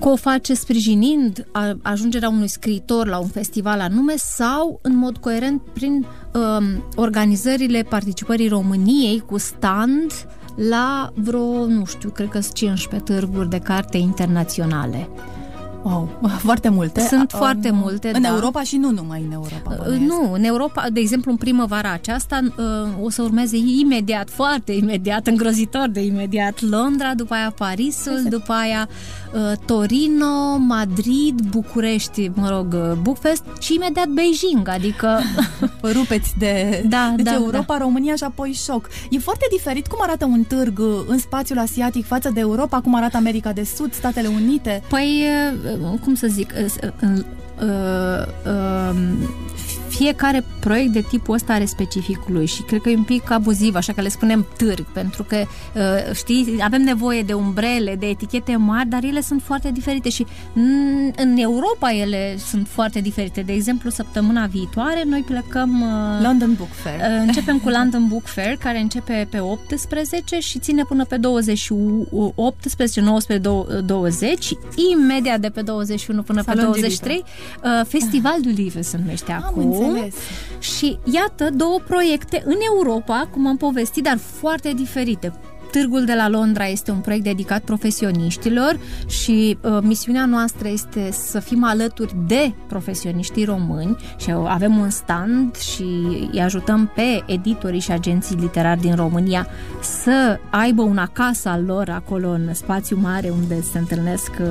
că 0.00 0.08
o 0.08 0.16
face 0.16 0.54
sprijinind 0.54 1.46
a- 1.52 1.76
ajungerea 1.82 2.28
unui 2.28 2.48
scriitor 2.48 3.06
la 3.06 3.18
un 3.18 3.28
festival 3.28 3.80
anume 3.80 4.14
sau 4.16 4.78
în 4.82 4.96
mod 4.96 5.16
coerent 5.16 5.62
prin 5.72 6.06
um, 6.32 6.84
organizările 6.94 7.82
participării 7.82 8.48
României 8.48 9.22
cu 9.26 9.38
stand 9.38 10.12
la 10.54 11.12
vreo, 11.14 11.66
nu 11.66 11.84
știu, 11.84 12.10
cred 12.10 12.28
că 12.28 12.40
sunt 12.40 12.54
15 12.54 13.12
târguri 13.12 13.48
de 13.48 13.58
carte 13.58 13.98
internaționale. 13.98 15.08
Wow, 15.82 16.08
foarte 16.46 16.68
multe. 16.68 17.00
Sunt 17.00 17.32
Um, 17.32 17.38
foarte 17.38 17.70
multe, 17.70 18.10
În 18.14 18.22
da. 18.22 18.28
Europa 18.28 18.62
și 18.62 18.76
nu 18.76 18.90
numai 18.90 19.22
în 19.26 19.32
Europa. 19.32 19.70
Uh, 19.70 19.76
bănuiesc. 19.76 20.04
Nu, 20.04 20.32
în 20.32 20.44
Europa, 20.44 20.86
de 20.92 21.00
exemplu, 21.00 21.30
în 21.30 21.36
primăvara 21.36 21.92
aceasta 21.92 22.40
uh, 22.56 22.64
o 23.04 23.10
să 23.10 23.22
urmeze 23.22 23.56
imediat, 23.56 24.30
foarte 24.30 24.72
imediat, 24.72 25.26
îngrozitor 25.26 25.88
de 25.88 26.00
imediat, 26.00 26.60
Londra, 26.60 27.14
după 27.14 27.34
aia 27.34 27.52
Parisul, 27.56 28.22
după 28.28 28.52
aia 28.52 28.88
uh, 29.34 29.52
Torino, 29.66 30.56
Madrid, 30.58 31.40
București, 31.50 32.30
mă 32.34 32.48
rog, 32.48 32.74
uh, 32.74 32.96
Bookfest 33.02 33.42
și 33.60 33.74
imediat 33.74 34.08
Beijing, 34.08 34.68
adică 34.68 35.20
Vă 35.80 35.90
rupeți 35.98 36.34
de 36.38 36.84
Da, 36.88 37.12
deci 37.16 37.24
da, 37.24 37.34
Europa, 37.34 37.78
România 37.78 38.14
și 38.14 38.24
apoi 38.24 38.52
șoc. 38.64 38.88
E 39.10 39.18
foarte 39.18 39.46
diferit 39.50 39.86
cum 39.86 39.98
arată 40.02 40.24
un 40.24 40.42
târg 40.42 40.78
uh, 40.78 40.86
în 41.06 41.18
spațiul 41.18 41.58
asiatic 41.58 42.06
față 42.06 42.30
de 42.34 42.40
Europa, 42.40 42.80
cum 42.80 42.94
arată 42.94 43.16
America 43.16 43.52
de 43.52 43.64
Sud, 43.76 43.92
Statele 43.94 44.28
Unite. 44.28 44.82
Păi, 44.88 45.24
uh, 45.62 45.69
cum 46.04 46.14
să 46.14 46.26
zic, 46.26 46.52
uh, 46.56 46.92
uh, 47.02 47.24
uh, 47.60 48.26
uh, 48.46 48.96
fiecare 50.00 50.44
proiect 50.60 50.92
de 50.92 51.00
tipul 51.00 51.34
ăsta 51.34 51.52
are 51.52 51.64
specificul 51.64 52.34
lui 52.34 52.46
și 52.46 52.62
cred 52.62 52.80
că 52.80 52.88
e 52.88 52.96
un 52.96 53.02
pic 53.02 53.30
abuziv, 53.30 53.74
așa 53.74 53.92
că 53.92 54.00
le 54.00 54.08
spunem 54.08 54.46
târg, 54.56 54.84
pentru 54.92 55.22
că, 55.22 55.36
uh, 55.36 56.14
știi, 56.14 56.58
avem 56.60 56.82
nevoie 56.82 57.22
de 57.22 57.32
umbrele, 57.32 57.96
de 57.96 58.06
etichete 58.06 58.56
mari, 58.56 58.88
dar 58.88 59.04
ele 59.04 59.20
sunt 59.20 59.42
foarte 59.42 59.70
diferite 59.70 60.08
și 60.08 60.26
în, 60.54 61.10
în 61.16 61.36
Europa 61.36 61.92
ele 61.92 62.36
sunt 62.38 62.68
foarte 62.68 63.00
diferite. 63.00 63.40
De 63.40 63.52
exemplu, 63.52 63.90
săptămăna 63.90 64.46
viitoare 64.46 65.02
noi 65.06 65.20
plecăm... 65.20 65.80
uh, 65.80 66.22
London 66.22 66.54
Book 66.54 66.72
Fair. 66.72 67.00
Uh, 67.00 67.24
Începem 67.26 67.58
cu 67.58 67.68
London 67.68 68.06
Book 68.08 68.24
Fair, 68.24 68.56
care 68.56 68.78
începe 68.78 69.26
pe 69.30 69.40
18 69.40 70.38
și 70.38 70.58
ține 70.58 70.82
până 70.82 71.04
pe 71.04 71.16
20, 71.16 71.68
18, 72.34 73.00
19, 73.00 73.80
20. 73.84 74.52
Imediat 74.92 75.40
de 75.40 75.48
pe 75.48 75.62
21 75.62 76.22
până 76.22 76.42
pe 76.42 76.50
Salon 76.50 76.64
du 76.64 76.70
23, 76.70 77.24
uh, 77.64 77.86
Festival 77.86 78.40
du 78.40 78.48
Livre 78.48 78.80
se 78.80 78.96
numește 78.96 79.32
Am 79.32 79.42
acum. 79.46 79.89
Înțeles. 79.90 80.14
Și 80.58 80.98
iată 81.04 81.50
două 81.50 81.78
proiecte 81.86 82.42
în 82.44 82.56
Europa, 82.74 83.28
cum 83.32 83.46
am 83.46 83.56
povestit, 83.56 84.02
dar 84.02 84.18
foarte 84.18 84.72
diferite. 84.72 85.32
Târgul 85.70 86.04
de 86.04 86.14
la 86.14 86.28
Londra 86.28 86.66
este 86.66 86.90
un 86.90 86.98
proiect 86.98 87.24
dedicat 87.24 87.62
profesioniștilor 87.62 88.78
și 89.06 89.58
uh, 89.60 89.78
misiunea 89.82 90.26
noastră 90.26 90.68
este 90.68 91.08
să 91.12 91.40
fim 91.40 91.64
alături 91.64 92.14
de 92.26 92.52
profesioniștii 92.68 93.44
români 93.44 93.96
și 94.16 94.30
avem 94.30 94.78
un 94.78 94.90
stand 94.90 95.56
și 95.56 95.84
îi 96.32 96.40
ajutăm 96.40 96.90
pe 96.94 97.22
editorii 97.26 97.80
și 97.80 97.92
agenții 97.92 98.36
literari 98.36 98.80
din 98.80 98.94
România 98.94 99.46
să 99.80 100.38
aibă 100.50 100.82
un 100.82 100.98
acasă 100.98 101.48
al 101.48 101.64
lor 101.64 101.88
acolo 101.88 102.28
în 102.28 102.54
spațiu 102.54 102.98
mare 103.02 103.28
unde 103.28 103.62
se 103.72 103.78
întâlnesc 103.78 104.30
uh, 104.40 104.46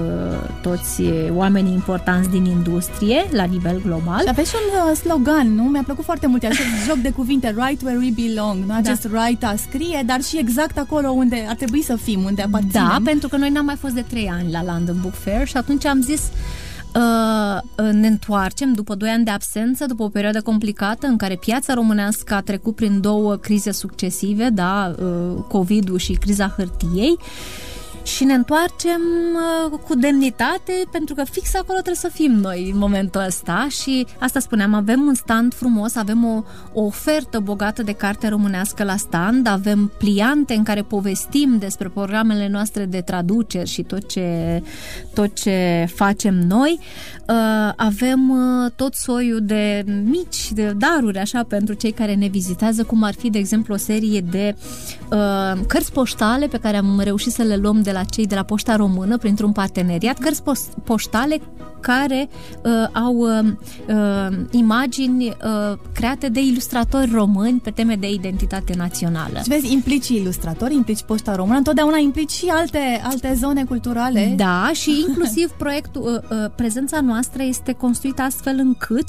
toți 0.61 1.01
oamenii 1.33 1.73
importanți 1.73 2.29
din 2.29 2.45
industrie 2.45 3.25
la 3.31 3.43
nivel 3.43 3.81
global. 3.85 4.21
Și 4.21 4.29
aveți 4.29 4.49
și 4.49 4.55
un 4.55 4.89
uh, 4.89 4.97
slogan, 4.97 5.55
nu? 5.55 5.63
Mi-a 5.63 5.83
plăcut 5.85 6.03
foarte 6.03 6.27
mult. 6.27 6.43
E 6.43 6.47
acest 6.47 6.67
joc 6.87 6.97
de 6.97 7.11
cuvinte, 7.11 7.55
right 7.57 7.81
where 7.81 7.97
we 7.97 8.11
belong. 8.25 8.63
Nu 8.65 8.73
acest 8.73 9.07
right 9.11 9.43
a 9.43 9.55
scrie, 9.57 10.03
dar 10.05 10.21
și 10.21 10.37
exact 10.37 10.77
acolo 10.77 11.08
unde 11.11 11.45
ar 11.49 11.55
trebui 11.55 11.83
să 11.83 11.95
fim, 11.95 12.23
unde 12.23 12.41
aparținem. 12.41 12.87
Da, 12.87 12.97
pentru 13.03 13.27
că 13.27 13.37
noi 13.37 13.49
n-am 13.49 13.65
mai 13.65 13.75
fost 13.75 13.93
de 13.93 14.01
trei 14.01 14.29
ani 14.29 14.51
la 14.51 14.63
London 14.63 14.97
Book 15.01 15.13
Fair 15.13 15.47
și 15.47 15.57
atunci 15.57 15.85
am 15.85 16.01
zis 16.01 16.21
ne 17.91 18.07
întoarcem 18.07 18.73
după 18.73 18.95
2 18.95 19.09
ani 19.09 19.23
de 19.23 19.31
absență, 19.31 19.85
după 19.85 20.03
o 20.03 20.09
perioadă 20.09 20.41
complicată 20.41 21.07
în 21.07 21.17
care 21.17 21.35
piața 21.35 21.73
românească 21.73 22.33
a 22.33 22.41
trecut 22.41 22.75
prin 22.75 23.01
două 23.01 23.35
crize 23.35 23.71
succesive, 23.71 24.49
da, 24.49 24.95
COVID-ul 25.47 25.97
și 25.97 26.13
criza 26.13 26.53
hârtiei 26.57 27.17
și 28.15 28.23
ne 28.23 28.33
întoarcem 28.33 29.01
uh, 29.71 29.79
cu 29.87 29.95
demnitate 29.95 30.73
pentru 30.91 31.15
că 31.15 31.23
fix 31.23 31.55
acolo 31.55 31.73
trebuie 31.73 31.95
să 31.95 32.09
fim 32.13 32.31
noi 32.31 32.69
în 32.73 32.77
momentul 32.77 33.21
ăsta 33.27 33.67
și 33.81 34.05
asta 34.19 34.39
spuneam, 34.39 34.73
avem 34.73 35.01
un 35.01 35.13
stand 35.13 35.53
frumos, 35.53 35.95
avem 35.95 36.25
o, 36.25 36.43
o 36.73 36.83
ofertă 36.83 37.39
bogată 37.39 37.83
de 37.83 37.91
carte 37.91 38.27
românească 38.27 38.83
la 38.83 38.95
stand, 38.95 39.47
avem 39.47 39.91
pliante 39.97 40.53
în 40.53 40.63
care 40.63 40.81
povestim 40.81 41.57
despre 41.57 41.89
programele 41.89 42.47
noastre 42.47 42.85
de 42.85 43.01
traduceri 43.01 43.69
și 43.69 43.81
tot 43.81 44.09
ce, 44.09 44.61
tot 45.13 45.33
ce 45.33 45.87
facem 45.95 46.33
noi. 46.33 46.79
Uh, 47.27 47.35
avem 47.75 48.29
uh, 48.29 48.71
tot 48.75 48.93
soiul 48.93 49.39
de 49.41 49.85
mici 50.03 50.51
de 50.51 50.73
daruri 50.77 51.17
așa 51.17 51.43
pentru 51.43 51.73
cei 51.73 51.91
care 51.91 52.15
ne 52.15 52.27
vizitează, 52.27 52.83
cum 52.83 53.03
ar 53.03 53.13
fi, 53.13 53.29
de 53.29 53.37
exemplu, 53.37 53.73
o 53.73 53.77
serie 53.77 54.21
de 54.21 54.55
cărți 55.67 55.91
poștale 55.91 56.47
pe 56.47 56.57
care 56.57 56.77
am 56.77 56.99
reușit 57.03 57.31
să 57.31 57.43
le 57.43 57.55
luăm 57.55 57.81
de 57.81 57.91
la 57.91 58.03
cei 58.03 58.25
de 58.25 58.35
la 58.35 58.43
Poșta 58.43 58.75
Română 58.75 59.17
printr-un 59.17 59.51
parteneriat, 59.51 60.17
cărți 60.17 60.43
poștale 60.83 61.41
care 61.79 62.29
uh, 62.63 62.71
au 62.93 63.15
uh, 63.15 63.51
uh, 63.87 64.37
imagini 64.51 65.27
uh, 65.27 65.77
create 65.93 66.29
de 66.29 66.39
ilustratori 66.39 67.11
români 67.11 67.59
pe 67.59 67.69
teme 67.69 67.95
de 67.95 68.09
identitate 68.11 68.73
națională. 68.77 69.39
Și 69.43 69.49
vezi, 69.49 69.73
implici 69.73 70.07
ilustratori, 70.07 70.73
implici 70.73 71.01
Poșta 71.01 71.35
Română, 71.35 71.57
întotdeauna 71.57 71.97
implici 71.97 72.31
și 72.31 72.45
alte, 72.47 73.01
alte 73.03 73.33
zone 73.35 73.63
culturale. 73.63 74.33
Da, 74.37 74.69
și 74.73 74.91
inclusiv 75.07 75.49
proiectul, 75.49 76.23
uh, 76.29 76.37
uh, 76.37 76.51
prezența 76.55 77.01
noastră 77.01 77.43
este 77.43 77.71
construită 77.71 78.21
astfel 78.21 78.55
încât 78.57 79.07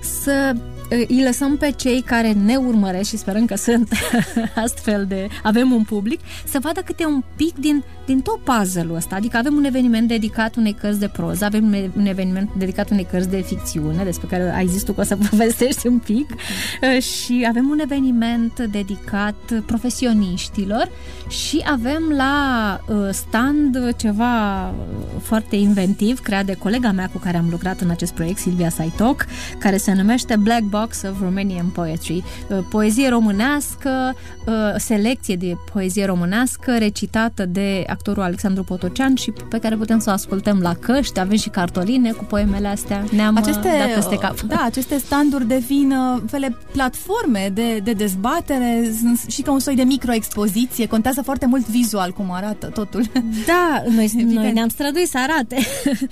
să 0.00 0.54
îi 0.88 1.22
lăsăm 1.24 1.56
pe 1.56 1.72
cei 1.76 2.00
care 2.00 2.32
ne 2.32 2.56
urmăresc 2.56 3.08
și 3.08 3.16
sperăm 3.16 3.44
că 3.44 3.56
sunt 3.56 3.92
astfel 4.64 5.04
de... 5.06 5.28
avem 5.42 5.72
un 5.72 5.82
public, 5.82 6.20
să 6.44 6.58
vadă 6.60 6.80
câte 6.80 7.06
un 7.06 7.22
pic 7.36 7.58
din, 7.58 7.84
din 8.06 8.20
tot 8.20 8.40
puzzle-ul 8.40 8.96
ăsta. 8.96 9.14
Adică 9.14 9.36
avem 9.36 9.54
un 9.54 9.64
eveniment 9.64 10.08
dedicat 10.08 10.56
unei 10.56 10.72
cărți 10.72 10.98
de 10.98 11.08
proză, 11.08 11.44
avem 11.44 11.90
un 11.96 12.06
eveniment 12.06 12.50
dedicat 12.58 12.90
unei 12.90 13.06
cărți 13.10 13.28
de 13.28 13.40
ficțiune, 13.40 14.04
despre 14.04 14.26
care 14.30 14.54
ai 14.54 14.66
zis 14.66 14.82
tu 14.82 14.92
că 14.92 15.00
o 15.00 15.04
să 15.04 15.16
povestești 15.30 15.86
un 15.86 15.98
pic, 15.98 16.30
uh, 16.30 17.02
și 17.02 17.46
avem 17.48 17.68
un 17.68 17.78
eveniment 17.78 18.60
dedicat 18.60 19.62
profesioniștilor 19.66 20.88
și 21.28 21.62
avem 21.66 22.02
la 22.16 22.80
uh, 22.88 23.08
stand 23.10 23.94
ceva 23.96 24.74
foarte 25.22 25.56
inventiv, 25.56 26.20
creat 26.20 26.44
de 26.44 26.54
colega 26.54 26.90
mea 26.90 27.08
cu 27.12 27.18
care 27.18 27.36
am 27.36 27.46
lucrat 27.50 27.80
în 27.80 27.90
acest 27.90 28.12
proiect, 28.12 28.38
Silvia 28.38 28.68
Saitoc, 28.68 29.26
care 29.58 29.76
se 29.76 29.92
numește 29.92 30.36
Black 30.36 30.62
Box 30.78 31.02
of 31.02 31.20
Romanian 31.20 31.66
Poetry, 31.66 32.24
uh, 32.48 32.58
poezie 32.70 33.08
românească, 33.08 34.14
uh, 34.46 34.54
selecție 34.76 35.36
de 35.36 35.56
poezie 35.72 36.04
românească 36.04 36.78
recitată 36.78 37.46
de 37.46 37.84
actorul 37.86 38.22
Alexandru 38.22 38.62
Potocean 38.64 39.14
și 39.14 39.32
pe 39.48 39.58
care 39.58 39.76
putem 39.76 39.98
să 39.98 40.10
o 40.10 40.12
ascultăm 40.12 40.58
la 40.60 40.74
căști, 40.74 41.20
avem 41.20 41.36
și 41.36 41.48
cartoline 41.48 42.10
cu 42.10 42.24
poemele 42.24 42.68
astea, 42.68 43.04
ne-am 43.10 43.36
aceste, 43.36 43.68
uh, 43.68 43.78
dat 43.78 43.94
peste 43.94 44.16
cap. 44.16 44.40
Da, 44.40 44.62
aceste 44.64 44.98
standuri 44.98 45.46
devin 45.46 45.94
fele 46.26 46.56
platforme 46.72 47.50
de, 47.54 47.78
de 47.78 47.92
dezbatere 47.92 48.92
și 49.26 49.42
ca 49.42 49.52
un 49.52 49.58
soi 49.58 49.74
de 49.74 49.82
microexpoziție, 49.82 50.86
contează 50.86 51.22
foarte 51.22 51.46
mult 51.46 51.66
vizual 51.68 52.10
cum 52.10 52.32
arată 52.32 52.66
totul. 52.66 53.02
Da, 53.46 53.82
noi, 53.88 54.10
noi 54.24 54.52
ne-am 54.52 54.68
străduit 54.68 55.08
să 55.08 55.18
arate. 55.28 55.56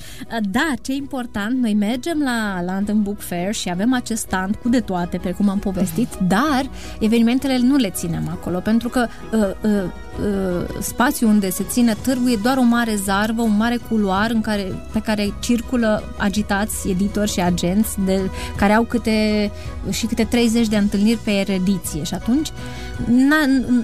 da, 0.57 0.73
ce 0.83 0.93
important, 0.93 1.61
noi 1.61 1.75
mergem 1.75 2.19
la 2.25 2.73
London 2.73 3.03
Book 3.03 3.21
Fair 3.21 3.55
și 3.55 3.71
avem 3.71 3.93
acest 3.93 4.23
stand 4.23 4.52
important 4.53 4.63
cu 4.63 4.69
de 4.69 4.81
toate, 4.81 5.19
precum 5.19 5.49
am 5.49 5.59
povestit, 5.59 6.09
dar 6.29 6.71
evenimentele 7.01 7.59
nu 7.59 7.77
le 7.77 7.91
ținem 7.91 8.29
acolo, 8.31 8.59
pentru 8.59 8.89
că 8.89 9.07
uh, 9.33 9.41
uh, 9.41 9.71
uh, 9.71 10.81
spațiul 10.81 11.31
unde 11.31 11.51
se 11.51 11.65
ține 11.69 11.97
târgul 12.03 12.31
e 12.31 12.39
doar 12.43 12.57
o 12.57 12.63
mare 12.63 12.95
zarvă, 12.95 13.43
un 13.43 13.57
mare 13.57 13.77
culoar 13.89 14.31
în 14.31 14.41
care, 14.41 14.89
pe 14.93 15.01
care 15.01 15.33
circulă 15.41 16.03
agitați 16.19 16.89
editori 16.89 17.31
și 17.31 17.41
agenți 17.41 18.01
de, 18.05 18.21
care 18.57 18.73
au 18.73 18.83
câte 18.83 19.51
și 19.91 20.07
câte 20.07 20.25
30 20.25 20.69
de 20.69 20.77
întâlniri 20.77 21.19
pe 21.25 21.53
ediție 21.53 22.03
și 22.03 22.15
atunci 22.15 22.49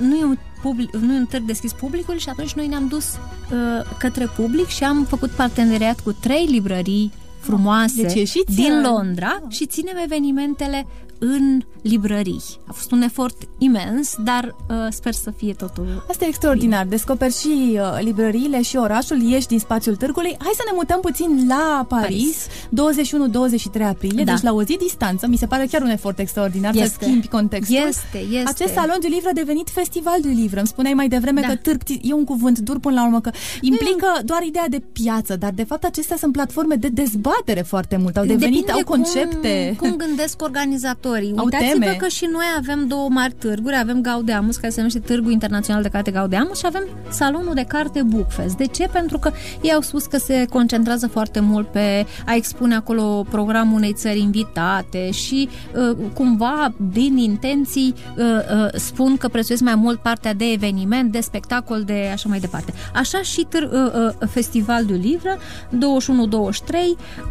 nu 0.01 0.17
e 0.21 0.25
un 0.25 0.39
public, 0.63 0.97
nu 0.97 1.15
e 1.15 1.19
un 1.19 1.27
târg 1.27 1.45
deschis 1.45 1.73
publicului 1.73 2.21
și 2.21 2.29
atunci 2.29 2.53
noi 2.53 2.67
ne-am 2.67 2.87
dus 2.89 3.05
uh, 3.15 3.97
către 3.99 4.27
public 4.37 4.67
și 4.67 4.85
am 4.85 5.05
făcut 5.05 5.31
parteneriat 5.31 6.01
cu 6.01 6.13
trei 6.13 6.47
librării 6.51 7.13
frumoase 7.49 8.03
deci 8.03 8.15
ieșiți, 8.15 8.55
din 8.55 8.81
Londra 8.81 9.41
și 9.49 9.67
ținem 9.67 9.97
evenimentele 10.05 10.87
în 11.19 11.63
librării. 11.83 12.43
A 12.67 12.73
fost 12.73 12.91
un 12.91 13.03
efort 13.03 13.37
imens, 13.59 14.15
dar 14.25 14.57
uh, 14.69 14.77
sper 14.91 15.13
să 15.13 15.31
fie 15.31 15.53
totul 15.53 16.05
Asta 16.09 16.25
e 16.25 16.29
extraordinar. 16.29 16.83
Bine. 16.83 16.97
Descoperi 16.97 17.35
și 17.35 17.73
uh, 17.73 17.99
librăriile 18.01 18.63
și 18.63 18.77
orașul, 18.77 19.23
ieși 19.23 19.47
din 19.47 19.59
spațiul 19.59 19.97
târgului. 19.97 20.37
Hai 20.39 20.53
să 20.55 20.63
ne 20.67 20.73
mutăm 20.75 21.01
puțin 21.01 21.45
la 21.49 21.87
Paris, 21.89 22.47
Paris. 22.73 23.81
21-23 23.81 23.83
aprilie, 23.83 24.25
da. 24.25 24.33
deci 24.33 24.43
la 24.43 24.53
o 24.53 24.63
zi 24.63 24.77
distanță. 24.77 25.27
Mi 25.27 25.37
se 25.37 25.47
pare 25.47 25.67
chiar 25.67 25.83
un 25.83 25.89
efort 25.89 26.19
extraordinar 26.19 26.75
este. 26.75 26.87
să 26.87 26.97
schimbi 27.01 27.29
contextul. 27.29 27.77
Este, 27.89 28.19
este. 28.19 28.43
Acest 28.45 28.73
salon 28.73 28.97
de 29.01 29.09
livre 29.09 29.29
a 29.29 29.33
devenit 29.33 29.69
festival 29.69 30.21
de 30.21 30.29
livre. 30.29 30.59
Îmi 30.59 30.69
spuneai 30.69 30.95
mai 30.95 31.09
devreme 31.09 31.41
da. 31.41 31.47
că 31.47 31.57
târg 31.57 31.81
e 32.03 32.13
un 32.13 32.25
cuvânt 32.25 32.59
dur 32.59 32.79
până 32.79 32.95
la 32.95 33.05
urmă, 33.05 33.21
că 33.21 33.31
implică 33.61 34.13
mm. 34.15 34.23
doar 34.25 34.43
ideea 34.43 34.69
de 34.69 34.83
piață, 34.93 35.37
dar 35.37 35.51
de 35.51 35.65
fapt 35.65 35.85
acestea 35.85 36.17
sunt 36.17 36.33
platforme 36.33 36.75
de 36.75 36.89
dezbatere 36.89 37.38
foarte 37.63 37.97
mult. 37.97 38.17
Au 38.17 38.25
devenit, 38.25 38.67
Depinde 38.67 38.73
au 38.73 38.85
concepte. 38.85 39.75
Cum, 39.79 39.89
cum 39.89 39.97
gândesc 39.97 40.43
organizatorii 40.43 40.67
organizatorii. 40.69 41.35
Uitați-vă 41.45 41.97
că 41.99 42.09
și 42.09 42.29
noi 42.33 42.45
avem 42.59 42.87
două 42.87 43.09
mari 43.09 43.33
târguri, 43.33 43.77
avem 43.79 44.01
Gaudeamus, 44.01 44.57
care 44.57 44.73
se 44.73 44.77
numește 44.77 44.99
Târgul 44.99 45.33
Internațional 45.33 45.83
de 45.83 45.89
Carte 45.89 46.11
Gaudeamus 46.11 46.59
și 46.59 46.67
avem 46.67 46.83
Salonul 47.11 47.55
de 47.55 47.65
Carte 47.69 48.03
Bookfest. 48.03 48.57
De 48.57 48.67
ce? 48.67 48.89
Pentru 48.93 49.19
că 49.19 49.31
ei 49.63 49.73
au 49.73 49.81
spus 49.81 50.07
că 50.07 50.17
se 50.17 50.47
concentrează 50.51 51.07
foarte 51.09 51.41
mult 51.41 51.69
pe 51.69 52.07
a 52.27 52.35
expune 52.35 52.75
acolo 52.75 53.25
programul 53.31 53.77
unei 53.77 53.93
țări 53.93 54.21
invitate 54.21 55.11
și 55.11 55.49
uh, 55.91 55.97
cumva 56.15 56.75
din 56.93 57.17
intenții 57.17 57.95
uh, 58.17 58.25
uh, 58.25 58.69
spun 58.75 59.17
că 59.17 59.29
prețuiesc 59.29 59.63
mai 59.63 59.75
mult 59.75 60.01
partea 60.01 60.35
de 60.35 60.45
eveniment, 60.53 61.13
de 61.13 61.21
spectacol, 61.21 61.83
de 61.83 62.11
așa 62.13 62.29
mai 62.29 62.39
departe. 62.39 62.73
Așa 62.95 63.23
și 63.23 63.47
târ, 63.49 63.63
uh, 63.63 64.13
uh, 64.21 64.29
Festival 64.29 64.85
du 64.85 64.93
Livre 64.93 65.39
21-23 65.39 65.77
uh, 65.77 67.28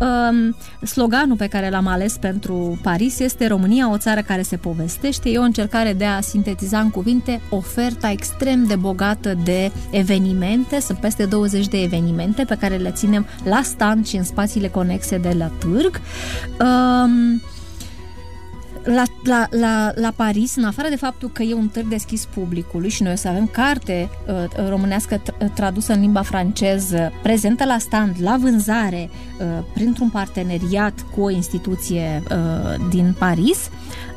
sloganul 0.86 1.36
pe 1.36 1.48
care 1.48 1.70
l-am 1.70 1.88
ales 1.88 2.18
pentru 2.18 2.80
Paris 2.84 3.20
este 3.20 3.48
România 3.48 3.66
România, 3.68 3.92
o 3.92 3.98
țară 3.98 4.22
care 4.22 4.42
se 4.42 4.58
povestește, 4.58 5.30
e 5.30 5.38
o 5.38 5.42
încercare 5.42 5.94
de 5.94 6.06
a 6.06 6.22
sintetiza 6.22 6.80
în 6.80 6.90
cuvinte 6.90 7.42
oferta 7.50 8.12
extrem 8.12 8.64
de 8.64 8.76
bogată 8.76 9.34
de 9.44 9.72
evenimente. 9.92 10.80
Sunt 10.80 10.98
peste 10.98 11.26
20 11.26 11.68
de 11.68 11.82
evenimente 11.82 12.44
pe 12.44 12.58
care 12.60 12.76
le 12.76 12.92
ținem 12.92 13.26
la 13.44 13.62
stand 13.64 14.08
și 14.08 14.16
în 14.16 14.24
spațiile 14.24 14.68
conexe 14.68 15.18
de 15.18 15.36
la 15.38 15.52
târg. 15.60 16.02
Um, 16.60 17.42
la, 18.88 19.04
la, 19.24 19.48
la, 19.50 19.92
la 19.96 20.14
Paris, 20.16 20.56
în 20.56 20.64
afară 20.64 20.90
de 20.90 20.96
faptul 20.96 21.30
că 21.30 21.44
e 21.44 21.54
un 21.54 21.68
târg 21.68 21.88
deschis 21.88 22.26
publicului 22.26 22.90
și 22.90 23.04
noi 23.04 23.12
o 23.12 23.16
să 23.16 23.28
avem 23.28 23.48
carte 23.48 24.10
uh, 24.28 24.68
românească 24.70 25.22
tradusă 25.54 25.94
în 25.94 26.00
limba 26.00 26.22
franceză, 26.22 27.12
prezentă 27.24 27.66
la 27.66 27.78
stand, 27.78 28.16
la 28.20 28.38
vânzare, 28.40 29.10
uh, 29.40 29.46
printr-un 29.74 30.10
parteneriat 30.10 31.06
cu 31.16 31.22
o 31.22 31.30
instituție 31.30 32.24
uh, 32.32 32.90
din 32.90 33.16
Paris, 33.20 33.70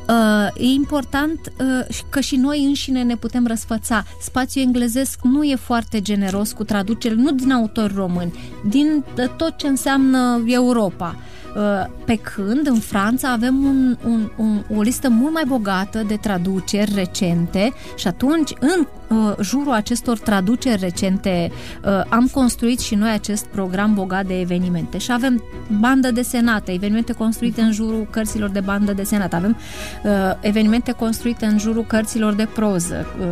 e 0.53 0.65
important 0.65 1.51
uh, 1.59 1.97
că 2.09 2.19
și 2.19 2.35
noi 2.35 2.63
înșine 2.65 3.03
ne 3.03 3.15
putem 3.15 3.47
răsfăța. 3.47 4.03
Spațiul 4.21 4.65
englezesc 4.65 5.19
nu 5.23 5.43
e 5.43 5.55
foarte 5.55 6.01
generos 6.01 6.51
cu 6.51 6.63
traduceri, 6.63 7.17
nu 7.17 7.31
din 7.31 7.51
autori 7.51 7.93
români, 7.95 8.33
din 8.67 9.03
uh, 9.17 9.29
tot 9.37 9.57
ce 9.57 9.67
înseamnă 9.67 10.43
Europa. 10.45 11.15
Uh, 11.55 11.85
pe 12.05 12.15
când 12.15 12.67
în 12.67 12.79
Franța 12.79 13.31
avem 13.31 13.63
un, 13.63 13.97
un, 14.05 14.31
un, 14.37 14.63
o 14.75 14.81
listă 14.81 15.09
mult 15.09 15.33
mai 15.33 15.43
bogată 15.47 16.03
de 16.07 16.15
traduceri 16.15 16.93
recente 16.93 17.73
și 17.95 18.07
atunci 18.07 18.53
în 18.59 18.87
uh, 19.11 19.33
jurul 19.41 19.71
acestor 19.73 20.19
traduceri 20.19 20.81
recente 20.81 21.51
uh, 21.85 22.01
am 22.09 22.27
construit 22.31 22.79
și 22.79 22.95
noi 22.95 23.11
acest 23.11 23.45
program 23.45 23.93
bogat 23.93 24.25
de 24.25 24.39
evenimente. 24.39 24.97
Și 24.97 25.11
avem 25.11 25.43
bandă 25.79 26.11
desenată, 26.11 26.71
evenimente 26.71 27.13
construite 27.13 27.61
în 27.61 27.71
jurul 27.71 28.07
cărților 28.09 28.49
de 28.49 28.59
bandă 28.59 28.93
desenată, 28.93 29.35
avem 29.35 29.57
uh, 30.03 30.11
evenimente 30.39 30.91
construite 30.91 31.45
în 31.45 31.57
jurul 31.57 31.83
cărților 31.83 32.33
de 32.33 32.47
proză, 32.53 33.05
uh, 33.19 33.27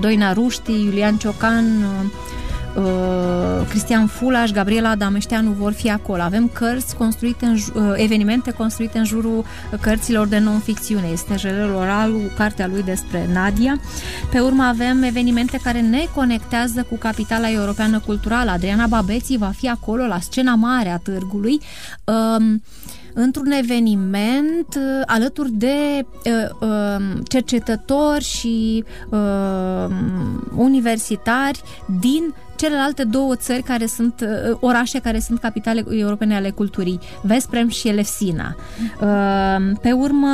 Doina 0.00 0.32
Ruști, 0.32 0.72
Iulian 0.72 1.16
Ciocan, 1.16 1.64
uh, 2.76 2.82
uh, 3.62 3.68
Cristian 3.68 4.06
Fulaș, 4.06 4.50
Gabriela 4.50 4.88
Adameșteanu 4.88 5.50
vor 5.50 5.72
fi 5.72 5.90
acolo. 5.90 6.22
Avem 6.22 6.48
cărți 6.48 6.96
construite 6.96 7.44
în, 7.44 7.54
uh, 7.54 7.92
evenimente 7.94 8.50
construite 8.50 8.98
în 8.98 9.04
jurul 9.04 9.44
cărților 9.80 10.26
de 10.26 10.38
non-ficțiune. 10.38 11.08
Este 11.12 11.36
Jelel 11.36 11.74
Oral, 11.74 12.12
cartea 12.36 12.66
lui 12.66 12.82
despre 12.82 13.28
Nadia. 13.32 13.80
Pe 14.30 14.40
urmă 14.40 14.62
avem 14.62 15.02
evenimente 15.02 15.58
care 15.62 15.80
ne 15.80 16.04
conectează 16.14 16.86
cu 16.88 16.96
capitala 16.96 17.50
europeană 17.50 17.98
culturală. 17.98 18.50
Adriana 18.50 18.86
Babeții 18.86 19.38
va 19.38 19.52
fi 19.56 19.68
acolo 19.68 20.06
la 20.06 20.18
scena 20.20 20.54
mare 20.54 20.88
a 20.88 20.96
târgului. 20.96 21.60
Uh, 22.04 22.54
într-un 23.14 23.50
eveniment 23.50 24.66
uh, 24.76 25.02
alături 25.06 25.50
de 25.52 26.06
uh, 26.24 26.68
uh, 26.68 27.20
cercetători 27.28 28.24
și 28.24 28.84
uh, 29.10 29.86
universitari 30.56 31.62
din 32.00 32.34
celelalte 32.62 33.04
două 33.04 33.36
țări 33.36 33.62
care 33.62 33.86
sunt 33.86 34.20
uh, 34.20 34.56
orașe 34.60 34.98
care 34.98 35.18
sunt 35.18 35.38
capitale 35.38 35.84
europene 35.90 36.34
ale 36.36 36.50
culturii, 36.50 37.00
Vesprem 37.22 37.68
și 37.68 37.88
Elefsina. 37.88 38.56
Uh, 39.00 39.78
pe 39.80 39.92
urmă, 39.92 40.28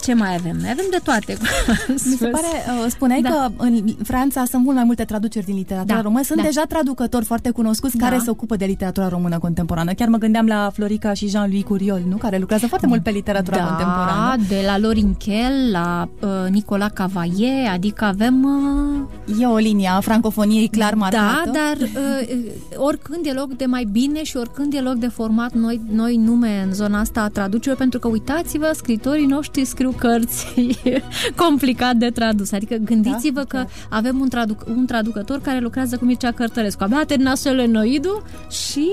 ce 0.00 0.14
mai 0.14 0.34
avem? 0.34 0.56
Avem 0.56 0.86
de 0.90 1.00
toate. 1.04 1.36
Mi 2.10 2.16
se 2.16 2.26
pare, 2.26 2.46
uh, 2.46 2.86
spuneai 2.88 3.20
da. 3.20 3.28
că 3.28 3.50
în 3.56 3.84
Franța 4.04 4.44
sunt 4.44 4.62
mult 4.62 4.76
mai 4.76 4.84
multe 4.84 5.04
traduceri 5.04 5.44
din 5.44 5.56
literatura 5.56 5.96
da. 5.96 6.02
română. 6.02 6.22
Sunt 6.24 6.38
da. 6.38 6.44
deja 6.44 6.62
traducători 6.68 7.24
foarte 7.24 7.50
cunoscuți 7.50 7.96
da. 7.96 8.08
care 8.08 8.20
se 8.24 8.30
ocupă 8.30 8.56
de 8.56 8.64
literatura 8.64 9.08
română 9.08 9.38
contemporană. 9.38 9.92
Chiar 9.92 10.08
mă 10.08 10.16
gândeam 10.16 10.46
la 10.46 10.70
Florica 10.72 11.12
și 11.12 11.28
Jean-Louis 11.28 11.64
Curiol, 11.64 12.00
nu? 12.08 12.16
Care 12.16 12.38
lucrează 12.38 12.66
foarte 12.66 12.86
mult 12.86 13.02
pe 13.02 13.10
literatura 13.10 13.56
da, 13.56 13.64
contemporană. 13.64 14.36
de 14.48 14.62
la 14.66 14.78
Lorin 14.78 15.14
Kell 15.14 15.70
la 15.70 16.08
uh, 16.20 16.28
Nicola 16.50 16.88
Cavaie, 16.88 17.68
adică 17.72 18.04
avem... 18.04 18.44
Uh... 18.44 19.40
E 19.40 19.46
o 19.46 19.56
linie 19.56 19.88
a 19.88 20.00
francofoniei 20.00 20.68
clar 20.68 20.90
da, 20.90 20.96
marcată. 20.96 21.42
Da, 21.44 21.50
dar 21.50 21.65
uh, 21.76 22.52
oricând 22.76 23.26
e 23.26 23.32
loc 23.32 23.56
de 23.56 23.64
mai 23.64 23.84
bine 23.84 24.22
și 24.22 24.36
oricând 24.36 24.74
e 24.74 24.80
loc 24.80 24.94
de 24.94 25.08
format 25.08 25.52
noi, 25.52 25.80
noi 25.90 26.16
nume 26.16 26.62
în 26.66 26.74
zona 26.74 27.00
asta 27.00 27.20
a 27.20 27.28
traducerilor, 27.28 27.76
pentru 27.76 27.98
că 27.98 28.08
uitați-vă, 28.08 28.70
scritorii 28.74 29.26
noștri 29.26 29.64
scriu 29.64 29.94
cărți 29.98 30.46
complicat 31.44 31.96
de 31.96 32.10
tradus. 32.10 32.52
Adică 32.52 32.74
gândiți-vă 32.74 33.40
da? 33.40 33.44
că 33.44 33.56
da. 33.56 33.96
avem 33.96 34.20
un, 34.20 34.28
traduc, 34.28 34.64
un 34.68 34.86
traducător 34.86 35.40
care 35.40 35.60
lucrează 35.60 35.96
cu 35.96 36.04
Mircea 36.04 36.32
Cărtărescu. 36.32 36.82
Abia 36.82 36.98
a 36.98 37.04
terminat 37.04 37.36
solenoidul 37.36 38.22
și 38.50 38.88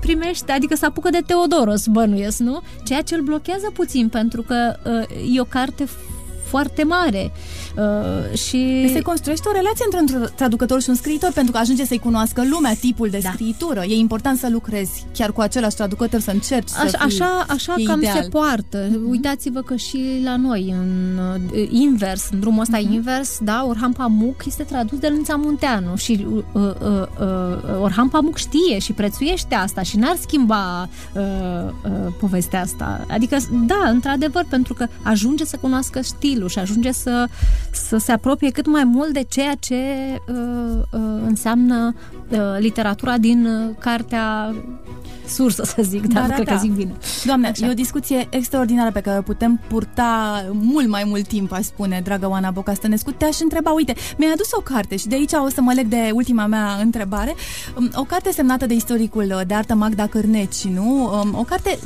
primește, 0.00 0.52
adică 0.52 0.74
se 0.74 0.86
apucă 0.86 1.10
de 1.10 1.22
Teodoros, 1.26 1.86
bănuiesc, 1.86 2.38
nu? 2.38 2.60
Ceea 2.84 3.02
ce 3.02 3.14
îl 3.14 3.20
blochează 3.20 3.70
puțin, 3.72 4.08
pentru 4.08 4.42
că 4.42 4.76
uh, 4.84 5.36
e 5.36 5.40
o 5.40 5.44
carte 5.44 5.84
foarte 6.50 6.84
mare. 6.84 7.32
Uh, 7.76 8.38
și... 8.38 8.90
Se 8.92 9.00
construiește 9.00 9.48
o 9.48 9.52
relație 9.52 9.84
între 9.90 10.16
un 10.16 10.28
traducător 10.34 10.82
și 10.82 10.88
un 10.88 10.94
scriitor 10.94 11.32
pentru 11.32 11.52
că 11.52 11.58
ajunge 11.58 11.84
să-i 11.84 11.98
cunoască 11.98 12.42
lumea, 12.50 12.74
tipul 12.74 13.08
de 13.08 13.18
da. 13.22 13.30
scritură. 13.32 13.84
E 13.88 13.94
important 13.94 14.38
să 14.38 14.48
lucrezi 14.50 15.06
chiar 15.12 15.32
cu 15.32 15.40
același 15.40 15.76
traducător, 15.76 16.20
să 16.20 16.30
încerci 16.30 16.70
Așa, 16.76 16.88
să 16.88 16.98
așa, 17.00 17.44
așa 17.48 17.74
cam 17.84 17.98
ideal. 17.98 18.22
se 18.22 18.28
poartă. 18.28 18.88
Uh-huh. 18.88 19.08
Uitați-vă 19.08 19.60
că 19.60 19.76
și 19.76 20.20
la 20.24 20.36
noi, 20.36 20.74
în 20.78 21.18
uh, 21.52 21.68
invers, 21.70 22.28
în 22.30 22.40
drumul 22.40 22.60
ăsta 22.60 22.78
uh-huh. 22.78 22.92
invers, 22.92 23.38
da, 23.42 23.64
Orhan 23.68 23.92
Pamuk 23.92 24.42
este 24.46 24.62
tradus 24.62 24.98
de 24.98 25.08
Lânța 25.08 25.36
Munteanu 25.36 25.96
și 25.96 26.26
uh, 26.32 26.42
uh, 26.52 26.62
uh, 27.20 27.80
Orhan 27.80 28.08
Pamuk 28.08 28.36
știe 28.36 28.78
și 28.78 28.92
prețuiește 28.92 29.54
asta 29.54 29.82
și 29.82 29.96
n-ar 29.96 30.16
schimba 30.20 30.88
uh, 31.14 31.22
uh, 31.84 32.12
povestea 32.20 32.60
asta. 32.60 33.06
Adică, 33.08 33.36
da, 33.66 33.88
într-adevăr, 33.88 34.46
pentru 34.48 34.74
că 34.74 34.86
ajunge 35.02 35.44
să 35.44 35.56
cunoască 35.60 36.02
stilul 36.02 36.48
și 36.48 36.58
ajunge 36.58 36.92
să 36.92 37.28
să 37.72 37.96
se 37.96 38.12
apropie 38.12 38.50
cât 38.50 38.66
mai 38.66 38.84
mult 38.84 39.12
de 39.12 39.22
ceea 39.22 39.54
ce 39.54 39.74
uh, 40.28 40.36
uh, 40.92 41.00
înseamnă 41.26 41.94
uh, 42.28 42.38
literatura 42.58 43.18
din 43.18 43.46
uh, 43.46 43.74
cartea 43.78 44.54
sursă, 45.30 45.62
să 45.64 45.82
zic, 45.82 46.06
dar 46.06 46.26
da, 46.26 46.34
cred 46.34 46.46
da. 46.46 46.52
că 46.52 46.58
zic 46.58 46.72
bine. 46.72 46.92
Doamne, 47.24 47.48
Așa. 47.48 47.66
e 47.66 47.70
o 47.70 47.74
discuție 47.74 48.26
extraordinară 48.30 48.90
pe 48.90 49.00
care 49.00 49.18
o 49.18 49.22
putem 49.22 49.60
purta 49.66 50.44
mult 50.52 50.88
mai 50.88 51.02
mult 51.06 51.26
timp, 51.26 51.52
aș 51.52 51.64
spune, 51.64 52.00
dragă 52.04 52.28
Oana 52.28 52.50
Bocastănescu. 52.50 53.10
Te-aș 53.10 53.40
întreba, 53.40 53.70
uite, 53.70 53.94
mi-ai 54.16 54.32
adus 54.32 54.52
o 54.52 54.60
carte 54.60 54.96
și 54.96 55.06
de 55.06 55.14
aici 55.14 55.32
o 55.32 55.48
să 55.48 55.60
mă 55.60 55.72
leg 55.72 55.86
de 55.86 56.10
ultima 56.12 56.46
mea 56.46 56.78
întrebare. 56.82 57.34
Um, 57.76 57.90
o 57.94 58.02
carte 58.02 58.32
semnată 58.32 58.66
de 58.66 58.74
istoricul 58.74 59.42
de 59.46 59.54
artă 59.54 59.74
Magda 59.74 60.06
Cârneci, 60.06 60.64
nu? 60.64 61.10
Um, 61.22 61.34
o 61.38 61.42
carte 61.42 61.78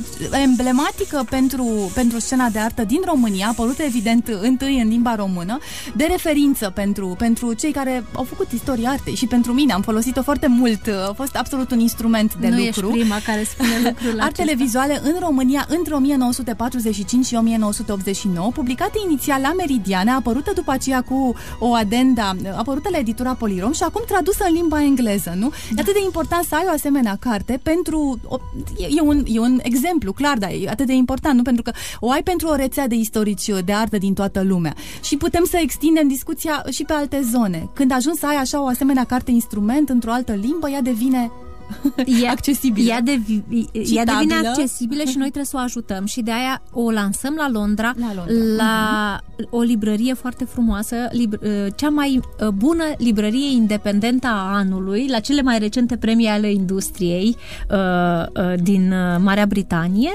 emblematică 0.43 1.25
pentru, 1.29 1.91
pentru 1.93 2.19
scena 2.19 2.49
de 2.49 2.59
artă 2.59 2.83
din 2.83 3.01
România, 3.05 3.47
apărută 3.47 3.83
evident 3.83 4.27
întâi 4.41 4.81
în 4.81 4.87
limba 4.87 5.15
română, 5.15 5.57
de 5.95 6.07
referință 6.09 6.69
pentru, 6.69 7.15
pentru 7.17 7.53
cei 7.53 7.71
care 7.71 8.03
au 8.15 8.23
făcut 8.23 8.51
istoria 8.51 8.89
artei 8.89 9.15
și 9.15 9.25
pentru 9.25 9.53
mine. 9.53 9.73
Am 9.73 9.81
folosit-o 9.81 10.21
foarte 10.23 10.47
mult, 10.47 10.87
a 11.09 11.13
fost 11.15 11.35
absolut 11.35 11.71
un 11.71 11.79
instrument 11.79 12.35
de 12.35 12.47
nu 12.47 12.55
lucru. 12.55 12.87
Ești 12.87 12.99
prima 12.99 13.17
care 13.25 13.34
spune 13.43 13.69
lucrul 13.83 14.19
Artele 14.19 14.51
acesta. 14.51 14.63
vizuale 14.63 15.01
în 15.03 15.15
România 15.19 15.65
între 15.69 15.93
1945 15.93 17.25
și 17.25 17.35
1989, 17.35 18.51
publicate 18.51 18.97
inițial 19.05 19.41
la 19.41 19.53
Meridiane, 19.53 20.11
apărută 20.11 20.51
după 20.55 20.71
aceea 20.71 21.01
cu 21.01 21.35
o 21.59 21.73
adenda, 21.73 22.35
apărută 22.55 22.89
la 22.91 22.97
editura 22.97 23.33
Polirom 23.33 23.71
și 23.71 23.83
acum 23.83 24.03
tradusă 24.07 24.45
în 24.47 24.53
limba 24.53 24.83
engleză, 24.83 25.33
nu? 25.37 25.49
Da. 25.49 25.55
E 25.77 25.81
atât 25.81 25.93
de 25.93 26.01
important 26.03 26.43
să 26.43 26.55
ai 26.55 26.63
o 26.67 26.71
asemenea 26.73 27.17
carte 27.19 27.59
pentru... 27.63 28.19
O, 28.27 28.37
e, 28.77 28.87
e, 28.97 29.01
un, 29.01 29.23
e 29.27 29.39
un 29.39 29.59
exemplu, 29.63 30.13
clar, 30.13 30.37
dar 30.37 30.49
e 30.49 30.69
atât 30.69 30.85
de 30.85 30.93
important, 30.93 31.35
nu? 31.35 31.41
Pentru 31.41 31.63
că 31.63 31.71
o 31.99 32.11
ai 32.11 32.23
pentru 32.23 32.47
o 32.47 32.55
rețea 32.55 32.87
de 32.87 32.95
istorici 32.95 33.49
de 33.65 33.73
artă 33.73 33.97
din 33.97 34.13
toată 34.13 34.43
lumea. 34.43 34.73
Și 35.03 35.17
putem 35.17 35.45
să 35.49 35.57
extindem 35.61 36.07
discuția 36.07 36.63
și 36.69 36.83
pe 36.83 36.93
alte 36.93 37.21
zone. 37.31 37.69
Când 37.73 37.91
ajungi 37.91 38.19
să 38.19 38.27
ai 38.27 38.35
așa 38.35 38.61
o 38.61 38.67
asemenea 38.67 39.03
carte 39.03 39.31
instrument 39.31 39.89
într-o 39.89 40.11
altă 40.11 40.31
limbă, 40.31 40.69
ea 40.69 40.81
devine 40.81 41.31
e, 42.21 42.27
accesibilă. 42.37 42.89
Ea, 42.89 43.01
devi, 43.01 43.39
ea 43.71 44.05
devine 44.05 44.47
accesibilă 44.47 45.03
și 45.03 45.17
noi 45.17 45.25
trebuie 45.25 45.45
să 45.45 45.55
o 45.55 45.59
ajutăm 45.59 46.05
și 46.05 46.21
de 46.21 46.31
aia 46.31 46.61
o 46.71 46.91
lansăm 46.91 47.33
la 47.37 47.49
Londra, 47.49 47.93
la, 47.99 48.13
Londra. 48.15 48.63
la 48.63 49.19
uh-huh. 49.19 49.49
o 49.49 49.61
librărie 49.61 50.13
foarte 50.13 50.45
frumoasă, 50.45 50.95
libr- 50.95 51.41
uh, 51.41 51.67
cea 51.75 51.89
mai 51.89 52.19
uh, 52.39 52.47
bună 52.47 52.83
librărie 52.97 53.51
independentă 53.51 54.27
a 54.27 54.55
anului, 54.55 55.07
la 55.09 55.19
cele 55.19 55.41
mai 55.41 55.59
recente 55.59 55.97
premii 55.97 56.27
ale 56.27 56.51
industriei 56.51 57.35
uh, 57.69 57.77
uh, 57.77 58.53
din 58.61 58.93
Marea 59.19 59.45
Britanie 59.45 60.11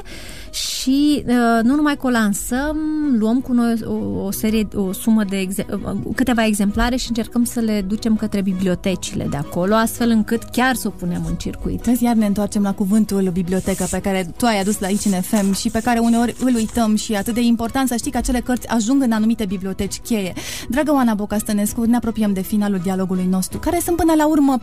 și 0.53 1.25
uh, 1.27 1.63
nu 1.63 1.75
numai 1.75 1.97
că 1.97 2.07
o 2.07 2.11
lansăm, 2.11 2.77
luăm 3.19 3.41
cu 3.41 3.53
noi 3.53 3.75
o, 3.85 4.25
o 4.25 4.31
serie, 4.31 4.69
o 4.75 4.93
sumă 4.93 5.25
de 5.25 5.39
exe- 5.39 5.67
câteva 6.15 6.47
exemplare 6.47 6.97
și 6.97 7.09
încercăm 7.09 7.45
să 7.45 7.61
le 7.61 7.85
ducem 7.87 8.17
către 8.17 8.43
bibliotecile 8.43 9.27
de 9.31 9.37
acolo, 9.37 9.75
astfel 9.75 10.11
încât 10.11 10.43
chiar 10.43 10.75
să 10.75 10.87
o 10.89 10.91
punem 10.91 11.23
în 11.29 11.35
circuit. 11.35 11.81
Vezi, 11.81 12.05
iar 12.05 12.15
ne 12.15 12.27
întoarcem 12.27 12.63
la 12.63 12.73
cuvântul 12.73 13.31
bibliotecă 13.33 13.87
pe 13.91 14.01
care 14.01 14.33
tu 14.37 14.47
ai 14.47 14.61
adus 14.61 14.79
la 14.79 14.87
aici 14.87 15.05
în 15.05 15.21
FM 15.21 15.55
și 15.55 15.71
pe 15.71 15.81
care 15.81 15.99
uneori 15.99 16.35
îl 16.41 16.55
uităm 16.55 16.97
și 16.97 17.15
atât 17.15 17.35
de 17.35 17.41
important 17.41 17.89
să 17.89 17.97
știi 17.97 18.11
că 18.11 18.17
acele 18.17 18.41
cărți 18.41 18.69
ajung 18.69 19.03
în 19.03 19.13
anumite 19.13 19.45
biblioteci 19.45 20.01
cheie. 20.01 20.33
Dragă 20.69 20.93
Oana 20.93 21.15
Bocastănescu, 21.15 21.85
ne 21.85 21.97
apropiem 21.97 22.33
de 22.33 22.41
finalul 22.41 22.79
dialogului 22.83 23.27
nostru, 23.31 23.59
care 23.59 23.81
sunt 23.85 23.97
până 23.97 24.13
la 24.17 24.27
urmă 24.27 24.61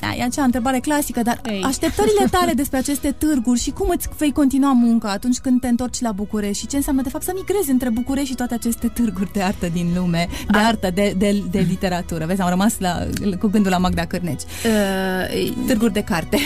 da, 0.00 0.14
e 0.16 0.22
acea 0.22 0.42
întrebare 0.42 0.78
clasică, 0.78 1.22
dar 1.22 1.40
Ei. 1.44 1.62
așteptările 1.64 2.24
tale 2.30 2.52
despre 2.52 2.78
aceste 2.78 3.10
târguri 3.10 3.60
și 3.60 3.70
cum 3.70 3.88
îți 3.88 4.08
vei 4.18 4.32
continua 4.32 4.72
munca 4.72 5.10
atunci 5.10 5.38
când 5.38 5.60
te 5.60 5.68
întorci 5.68 6.00
la 6.00 6.12
București 6.12 6.58
și 6.58 6.66
ce 6.66 6.76
înseamnă 6.76 7.02
de 7.02 7.08
fapt 7.08 7.24
să 7.24 7.32
migrezi 7.34 7.70
între 7.70 7.90
București 7.90 8.28
și 8.28 8.34
toate 8.34 8.54
aceste 8.54 8.88
târguri 8.88 9.32
de 9.32 9.42
artă 9.42 9.68
din 9.72 9.92
lume, 9.96 10.28
de 10.50 10.58
A... 10.58 10.66
artă, 10.66 10.90
de, 10.94 11.14
de, 11.18 11.42
de 11.50 11.66
literatură. 11.68 12.26
Vezi, 12.26 12.40
am 12.40 12.48
rămas 12.48 12.78
la, 12.78 13.06
cu 13.38 13.46
gândul 13.46 13.70
la 13.70 13.78
Magda 13.78 14.04
Cârneci. 14.04 14.42
Uh, 14.42 15.66
târguri 15.66 15.92
de 15.92 16.02
carte. 16.02 16.38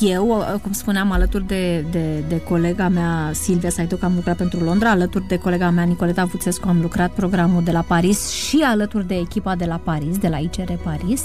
Eu, 0.00 0.44
cum 0.62 0.72
spuneam, 0.72 1.10
alături 1.10 1.46
de, 1.46 1.84
de, 1.90 2.24
de 2.28 2.40
colega 2.40 2.88
mea 2.88 3.30
Silvia 3.32 3.70
Saiduc 3.70 4.02
am 4.02 4.12
lucrat 4.14 4.36
pentru 4.36 4.60
Londra, 4.64 4.90
alături 4.90 5.26
de 5.28 5.38
colega 5.38 5.70
mea 5.70 5.84
Nicoleta 5.84 6.24
Vuțescu 6.24 6.68
am 6.68 6.80
lucrat 6.80 7.10
programul 7.10 7.62
de 7.64 7.70
la 7.70 7.80
Paris 7.80 8.28
și 8.30 8.62
alături 8.64 9.06
de 9.06 9.14
echipa 9.14 9.56
de 9.56 9.64
la 9.64 9.80
Paris, 9.84 10.18
de 10.18 10.28
la 10.28 10.36
ICR 10.36 10.72
Paris. 10.84 11.20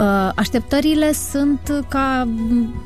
Uh, 0.00 0.30
Așteptările 0.40 1.12
sunt 1.12 1.84
ca 1.88 2.28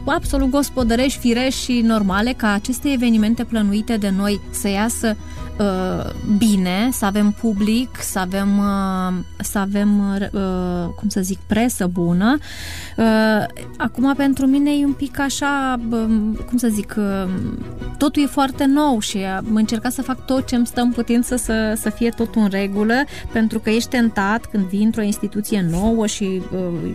absolut 0.05 0.51
gospodărești, 0.51 1.19
firești 1.19 1.61
și 1.61 1.81
normale 1.81 2.33
ca 2.33 2.53
aceste 2.53 2.93
evenimente 2.93 3.45
plănuite 3.45 3.97
de 3.97 4.11
noi 4.11 4.41
să 4.51 4.69
iasă 4.69 5.17
uh, 5.59 6.11
bine, 6.39 6.89
să 6.93 7.05
avem 7.05 7.31
public, 7.31 7.89
să 8.01 8.19
avem, 8.19 8.59
uh, 8.59 9.15
să 9.37 9.59
avem 9.59 9.99
uh, 10.33 10.89
cum 10.97 11.09
să 11.09 11.21
zic, 11.21 11.39
presă 11.47 11.87
bună. 11.87 12.39
Uh, 12.97 13.45
acum, 13.77 14.15
pentru 14.17 14.47
mine 14.47 14.71
e 14.71 14.85
un 14.85 14.93
pic 14.93 15.19
așa, 15.19 15.81
uh, 15.91 16.07
cum 16.49 16.57
să 16.57 16.69
zic, 16.69 16.95
uh, 16.99 17.29
totul 17.99 18.23
e 18.23 18.27
foarte 18.27 18.65
nou 18.65 19.01
și 19.01 19.19
am 19.19 19.55
încercat 19.55 19.93
să 19.93 20.03
fac 20.03 20.25
tot 20.25 20.47
ce 20.47 20.57
îmi 20.57 20.67
stă 20.67 20.81
în 20.81 20.91
putință 20.91 21.37
să, 21.37 21.73
să 21.77 21.91
fie 21.91 22.09
tot 22.09 22.35
în 22.35 22.49
regulă, 22.51 22.95
pentru 23.33 23.59
că 23.59 23.71
ești 23.71 23.89
tentat 23.89 24.45
când 24.45 24.65
vii 24.65 24.85
într-o 24.85 25.03
instituție 25.03 25.67
nouă 25.71 26.07
și 26.07 26.43
uh, 26.53 26.95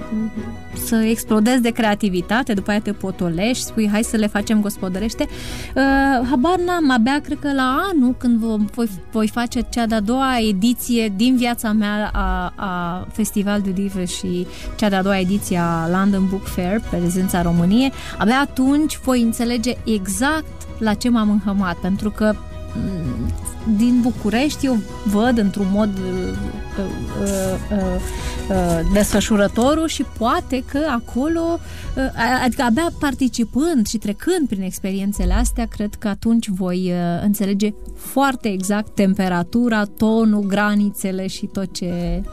să 0.85 0.95
explodezi 0.95 1.61
de 1.61 1.69
creativitate, 1.69 2.53
după 2.53 2.69
aia 2.69 2.79
te 2.79 2.91
potolești, 2.91 3.63
spui 3.63 3.89
hai 3.91 4.03
să 4.03 4.17
le 4.17 4.27
facem 4.27 4.61
gospodărește. 4.61 5.27
Uh, 5.75 6.27
habar 6.29 6.59
n-am, 6.65 6.91
abia 6.91 7.19
cred 7.23 7.39
că 7.39 7.53
la 7.53 7.89
anul 7.93 8.15
când 8.17 8.39
voi, 8.55 8.89
voi 9.11 9.27
face 9.27 9.61
cea 9.69 9.85
de-a 9.85 9.99
doua 9.99 10.39
ediție 10.39 11.13
din 11.15 11.35
viața 11.37 11.71
mea 11.71 12.09
a, 12.13 12.53
a 12.55 13.07
Festival 13.11 13.61
de 13.61 13.73
Livre 13.75 14.05
și 14.05 14.47
cea 14.75 14.89
de-a 14.89 15.01
doua 15.01 15.19
ediție 15.19 15.57
a 15.57 15.89
London 15.89 16.27
Book 16.29 16.47
Fair, 16.47 16.81
prezența 16.89 17.41
României, 17.41 17.91
abia 18.17 18.39
atunci 18.39 18.97
voi 18.97 19.21
înțelege 19.21 19.75
exact 19.85 20.45
la 20.77 20.93
ce 20.93 21.09
m-am 21.09 21.29
înhămat, 21.29 21.75
pentru 21.75 22.09
că 22.11 22.33
mm, 22.75 23.31
din 23.77 23.99
București 24.01 24.65
eu 24.65 24.77
văd 25.05 25.37
într-un 25.37 25.67
mod 25.71 25.89
uh, 25.97 26.33
uh, 26.79 27.57
uh, 27.71 28.01
uh, 28.49 28.89
desfășurătorul 28.93 29.87
și 29.87 30.05
poate 30.17 30.63
că 30.71 30.79
acolo, 30.89 31.59
uh, 31.95 32.03
adică 32.43 32.61
abia 32.61 32.91
participând 32.99 33.87
și 33.87 33.97
trecând 33.97 34.47
prin 34.47 34.61
experiențele 34.61 35.33
astea, 35.33 35.65
cred 35.65 35.93
că 35.99 36.07
atunci 36.07 36.47
voi 36.47 36.91
uh, 36.91 37.23
înțelege 37.23 37.73
foarte 37.95 38.47
exact 38.49 38.95
temperatura, 38.95 39.83
tonul, 39.85 40.41
granițele 40.41 41.27
și 41.27 41.45
tot 41.45 41.73
ce 41.73 42.23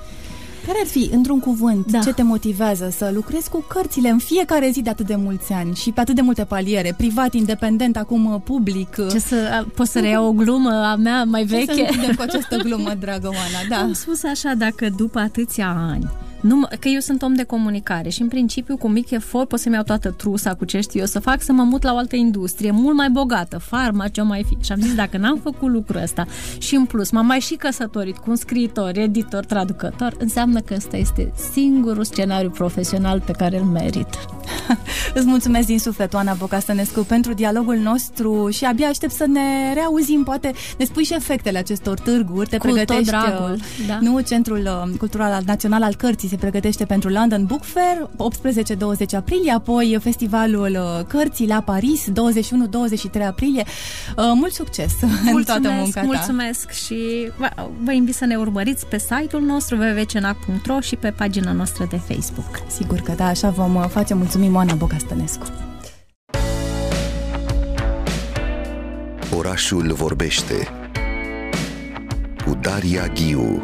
care 0.66 0.78
ar 0.80 0.86
fi, 0.86 1.10
într-un 1.12 1.40
cuvânt, 1.40 1.90
da. 1.90 1.98
ce 1.98 2.12
te 2.12 2.22
motivează 2.22 2.88
să 2.96 3.10
lucrezi 3.14 3.50
cu 3.50 3.64
cărțile 3.68 4.08
în 4.08 4.18
fiecare 4.18 4.70
zi 4.70 4.82
de 4.82 4.90
atât 4.90 5.06
de 5.06 5.16
mulți 5.16 5.52
ani 5.52 5.74
și 5.74 5.92
pe 5.92 6.00
atât 6.00 6.14
de 6.14 6.20
multe 6.20 6.44
paliere, 6.44 6.94
privat, 6.96 7.34
independent, 7.34 7.96
acum 7.96 8.24
uh, 8.24 8.40
public? 8.44 8.96
Ce 9.10 9.18
să, 9.18 9.64
poți 9.74 9.90
să 9.90 10.00
reiau 10.00 10.26
o 10.26 10.32
glumă 10.32 10.70
a 10.70 10.96
mea 10.96 11.24
mai 11.24 11.44
veche? 11.44 11.72
Ce 11.72 12.06
să 12.06 12.14
cu 12.16 12.22
această 12.22 12.56
glumă, 12.66 12.94
dragă 13.00 13.26
Oana, 13.26 13.68
da. 13.68 13.76
Am 13.76 13.92
spus 13.92 14.24
așa, 14.24 14.54
dacă 14.54 14.88
după 14.96 15.18
atâția 15.18 15.76
ani 15.90 16.10
nu, 16.40 16.66
că 16.80 16.88
eu 16.88 17.00
sunt 17.00 17.22
om 17.22 17.34
de 17.34 17.42
comunicare 17.42 18.08
și 18.08 18.22
în 18.22 18.28
principiu 18.28 18.76
cu 18.76 18.88
mic 18.88 19.10
efort 19.10 19.48
pot 19.48 19.60
să-mi 19.60 19.74
iau 19.74 19.84
toată 19.84 20.10
trusa 20.10 20.54
cu 20.54 20.64
ce 20.64 20.80
știu 20.80 21.00
eu 21.00 21.06
să 21.06 21.18
fac, 21.18 21.42
să 21.42 21.52
mă 21.52 21.62
mut 21.62 21.82
la 21.82 21.92
o 21.92 21.96
altă 21.96 22.16
industrie 22.16 22.70
mult 22.70 22.96
mai 22.96 23.10
bogată, 23.10 23.58
farma, 23.58 24.08
ce 24.08 24.22
mai 24.22 24.44
fi. 24.48 24.64
Și 24.64 24.72
am 24.72 24.80
zis, 24.80 24.94
dacă 24.94 25.18
n-am 25.18 25.38
făcut 25.42 25.70
lucrul 25.70 26.02
ăsta 26.02 26.26
și 26.58 26.74
în 26.74 26.84
plus 26.84 27.10
m-am 27.10 27.26
mai 27.26 27.40
și 27.40 27.54
căsătorit 27.54 28.16
cu 28.16 28.30
un 28.30 28.36
scriitor, 28.36 28.96
editor, 28.96 29.44
traducător, 29.44 30.14
înseamnă 30.18 30.60
că 30.60 30.74
ăsta 30.76 30.96
este 30.96 31.32
singurul 31.52 32.04
scenariu 32.04 32.50
profesional 32.50 33.20
pe 33.20 33.32
care 33.32 33.58
îl 33.58 33.64
merit. 33.64 34.35
Îți 35.14 35.26
mulțumesc 35.26 35.66
din 35.66 35.78
suflet, 35.78 36.14
Oana 36.14 36.32
Vocastănescu, 36.32 37.00
pentru 37.00 37.32
dialogul 37.32 37.76
nostru 37.76 38.50
și 38.50 38.64
abia 38.64 38.88
aștept 38.88 39.12
să 39.12 39.24
ne 39.26 39.74
reauzim, 39.74 40.22
poate 40.22 40.52
ne 40.78 40.84
spui 40.84 41.04
și 41.04 41.14
efectele 41.14 41.58
acestor 41.58 41.98
târguri, 41.98 42.48
te 42.48 42.56
cu 42.56 42.66
pregătești, 42.66 43.10
tot 43.10 43.20
dragul, 43.20 43.52
uh, 43.52 43.86
da. 43.86 43.98
nu, 44.00 44.20
Centrul 44.20 44.84
uh, 44.84 44.98
Cultural 44.98 45.42
Național 45.46 45.82
al 45.82 45.94
Cărții 45.94 46.28
se 46.28 46.36
pregătește 46.36 46.84
pentru 46.84 47.08
London 47.08 47.44
Book 47.44 47.64
Fair, 47.64 48.10
18-20 49.04 49.16
aprilie, 49.16 49.52
apoi 49.52 49.98
Festivalul 50.02 50.70
uh, 50.70 51.04
Cărții 51.06 51.46
la 51.46 51.60
Paris, 51.60 52.04
21-23 53.20 53.26
aprilie. 53.26 53.64
Mult 54.34 54.52
succes 54.52 54.92
mulțumesc, 55.00 55.36
în 55.36 55.62
toată 55.62 55.76
munca 55.76 56.00
ta. 56.00 56.06
Mulțumesc 56.06 56.70
și 56.70 57.30
vă 57.84 57.92
invit 57.92 58.14
să 58.14 58.24
ne 58.24 58.36
urmăriți 58.36 58.86
pe 58.86 58.98
site-ul 58.98 59.42
nostru 59.42 59.76
www.cenac.ro 59.76 60.80
și 60.80 60.96
pe 60.96 61.10
pagina 61.10 61.52
noastră 61.52 61.86
de 61.90 61.96
Facebook. 61.96 62.62
Sigur 62.66 63.00
că 63.00 63.12
da, 63.16 63.26
așa 63.26 63.50
vom 63.50 63.88
face. 63.88 64.14
Mulțumim, 64.36 64.60
Oana 64.60 64.74
Bogastănescu. 64.74 65.46
Orașul 69.36 69.92
vorbește 69.92 70.68
cu 72.44 72.58
Daria 72.60 73.06
Ghiu 73.06 73.62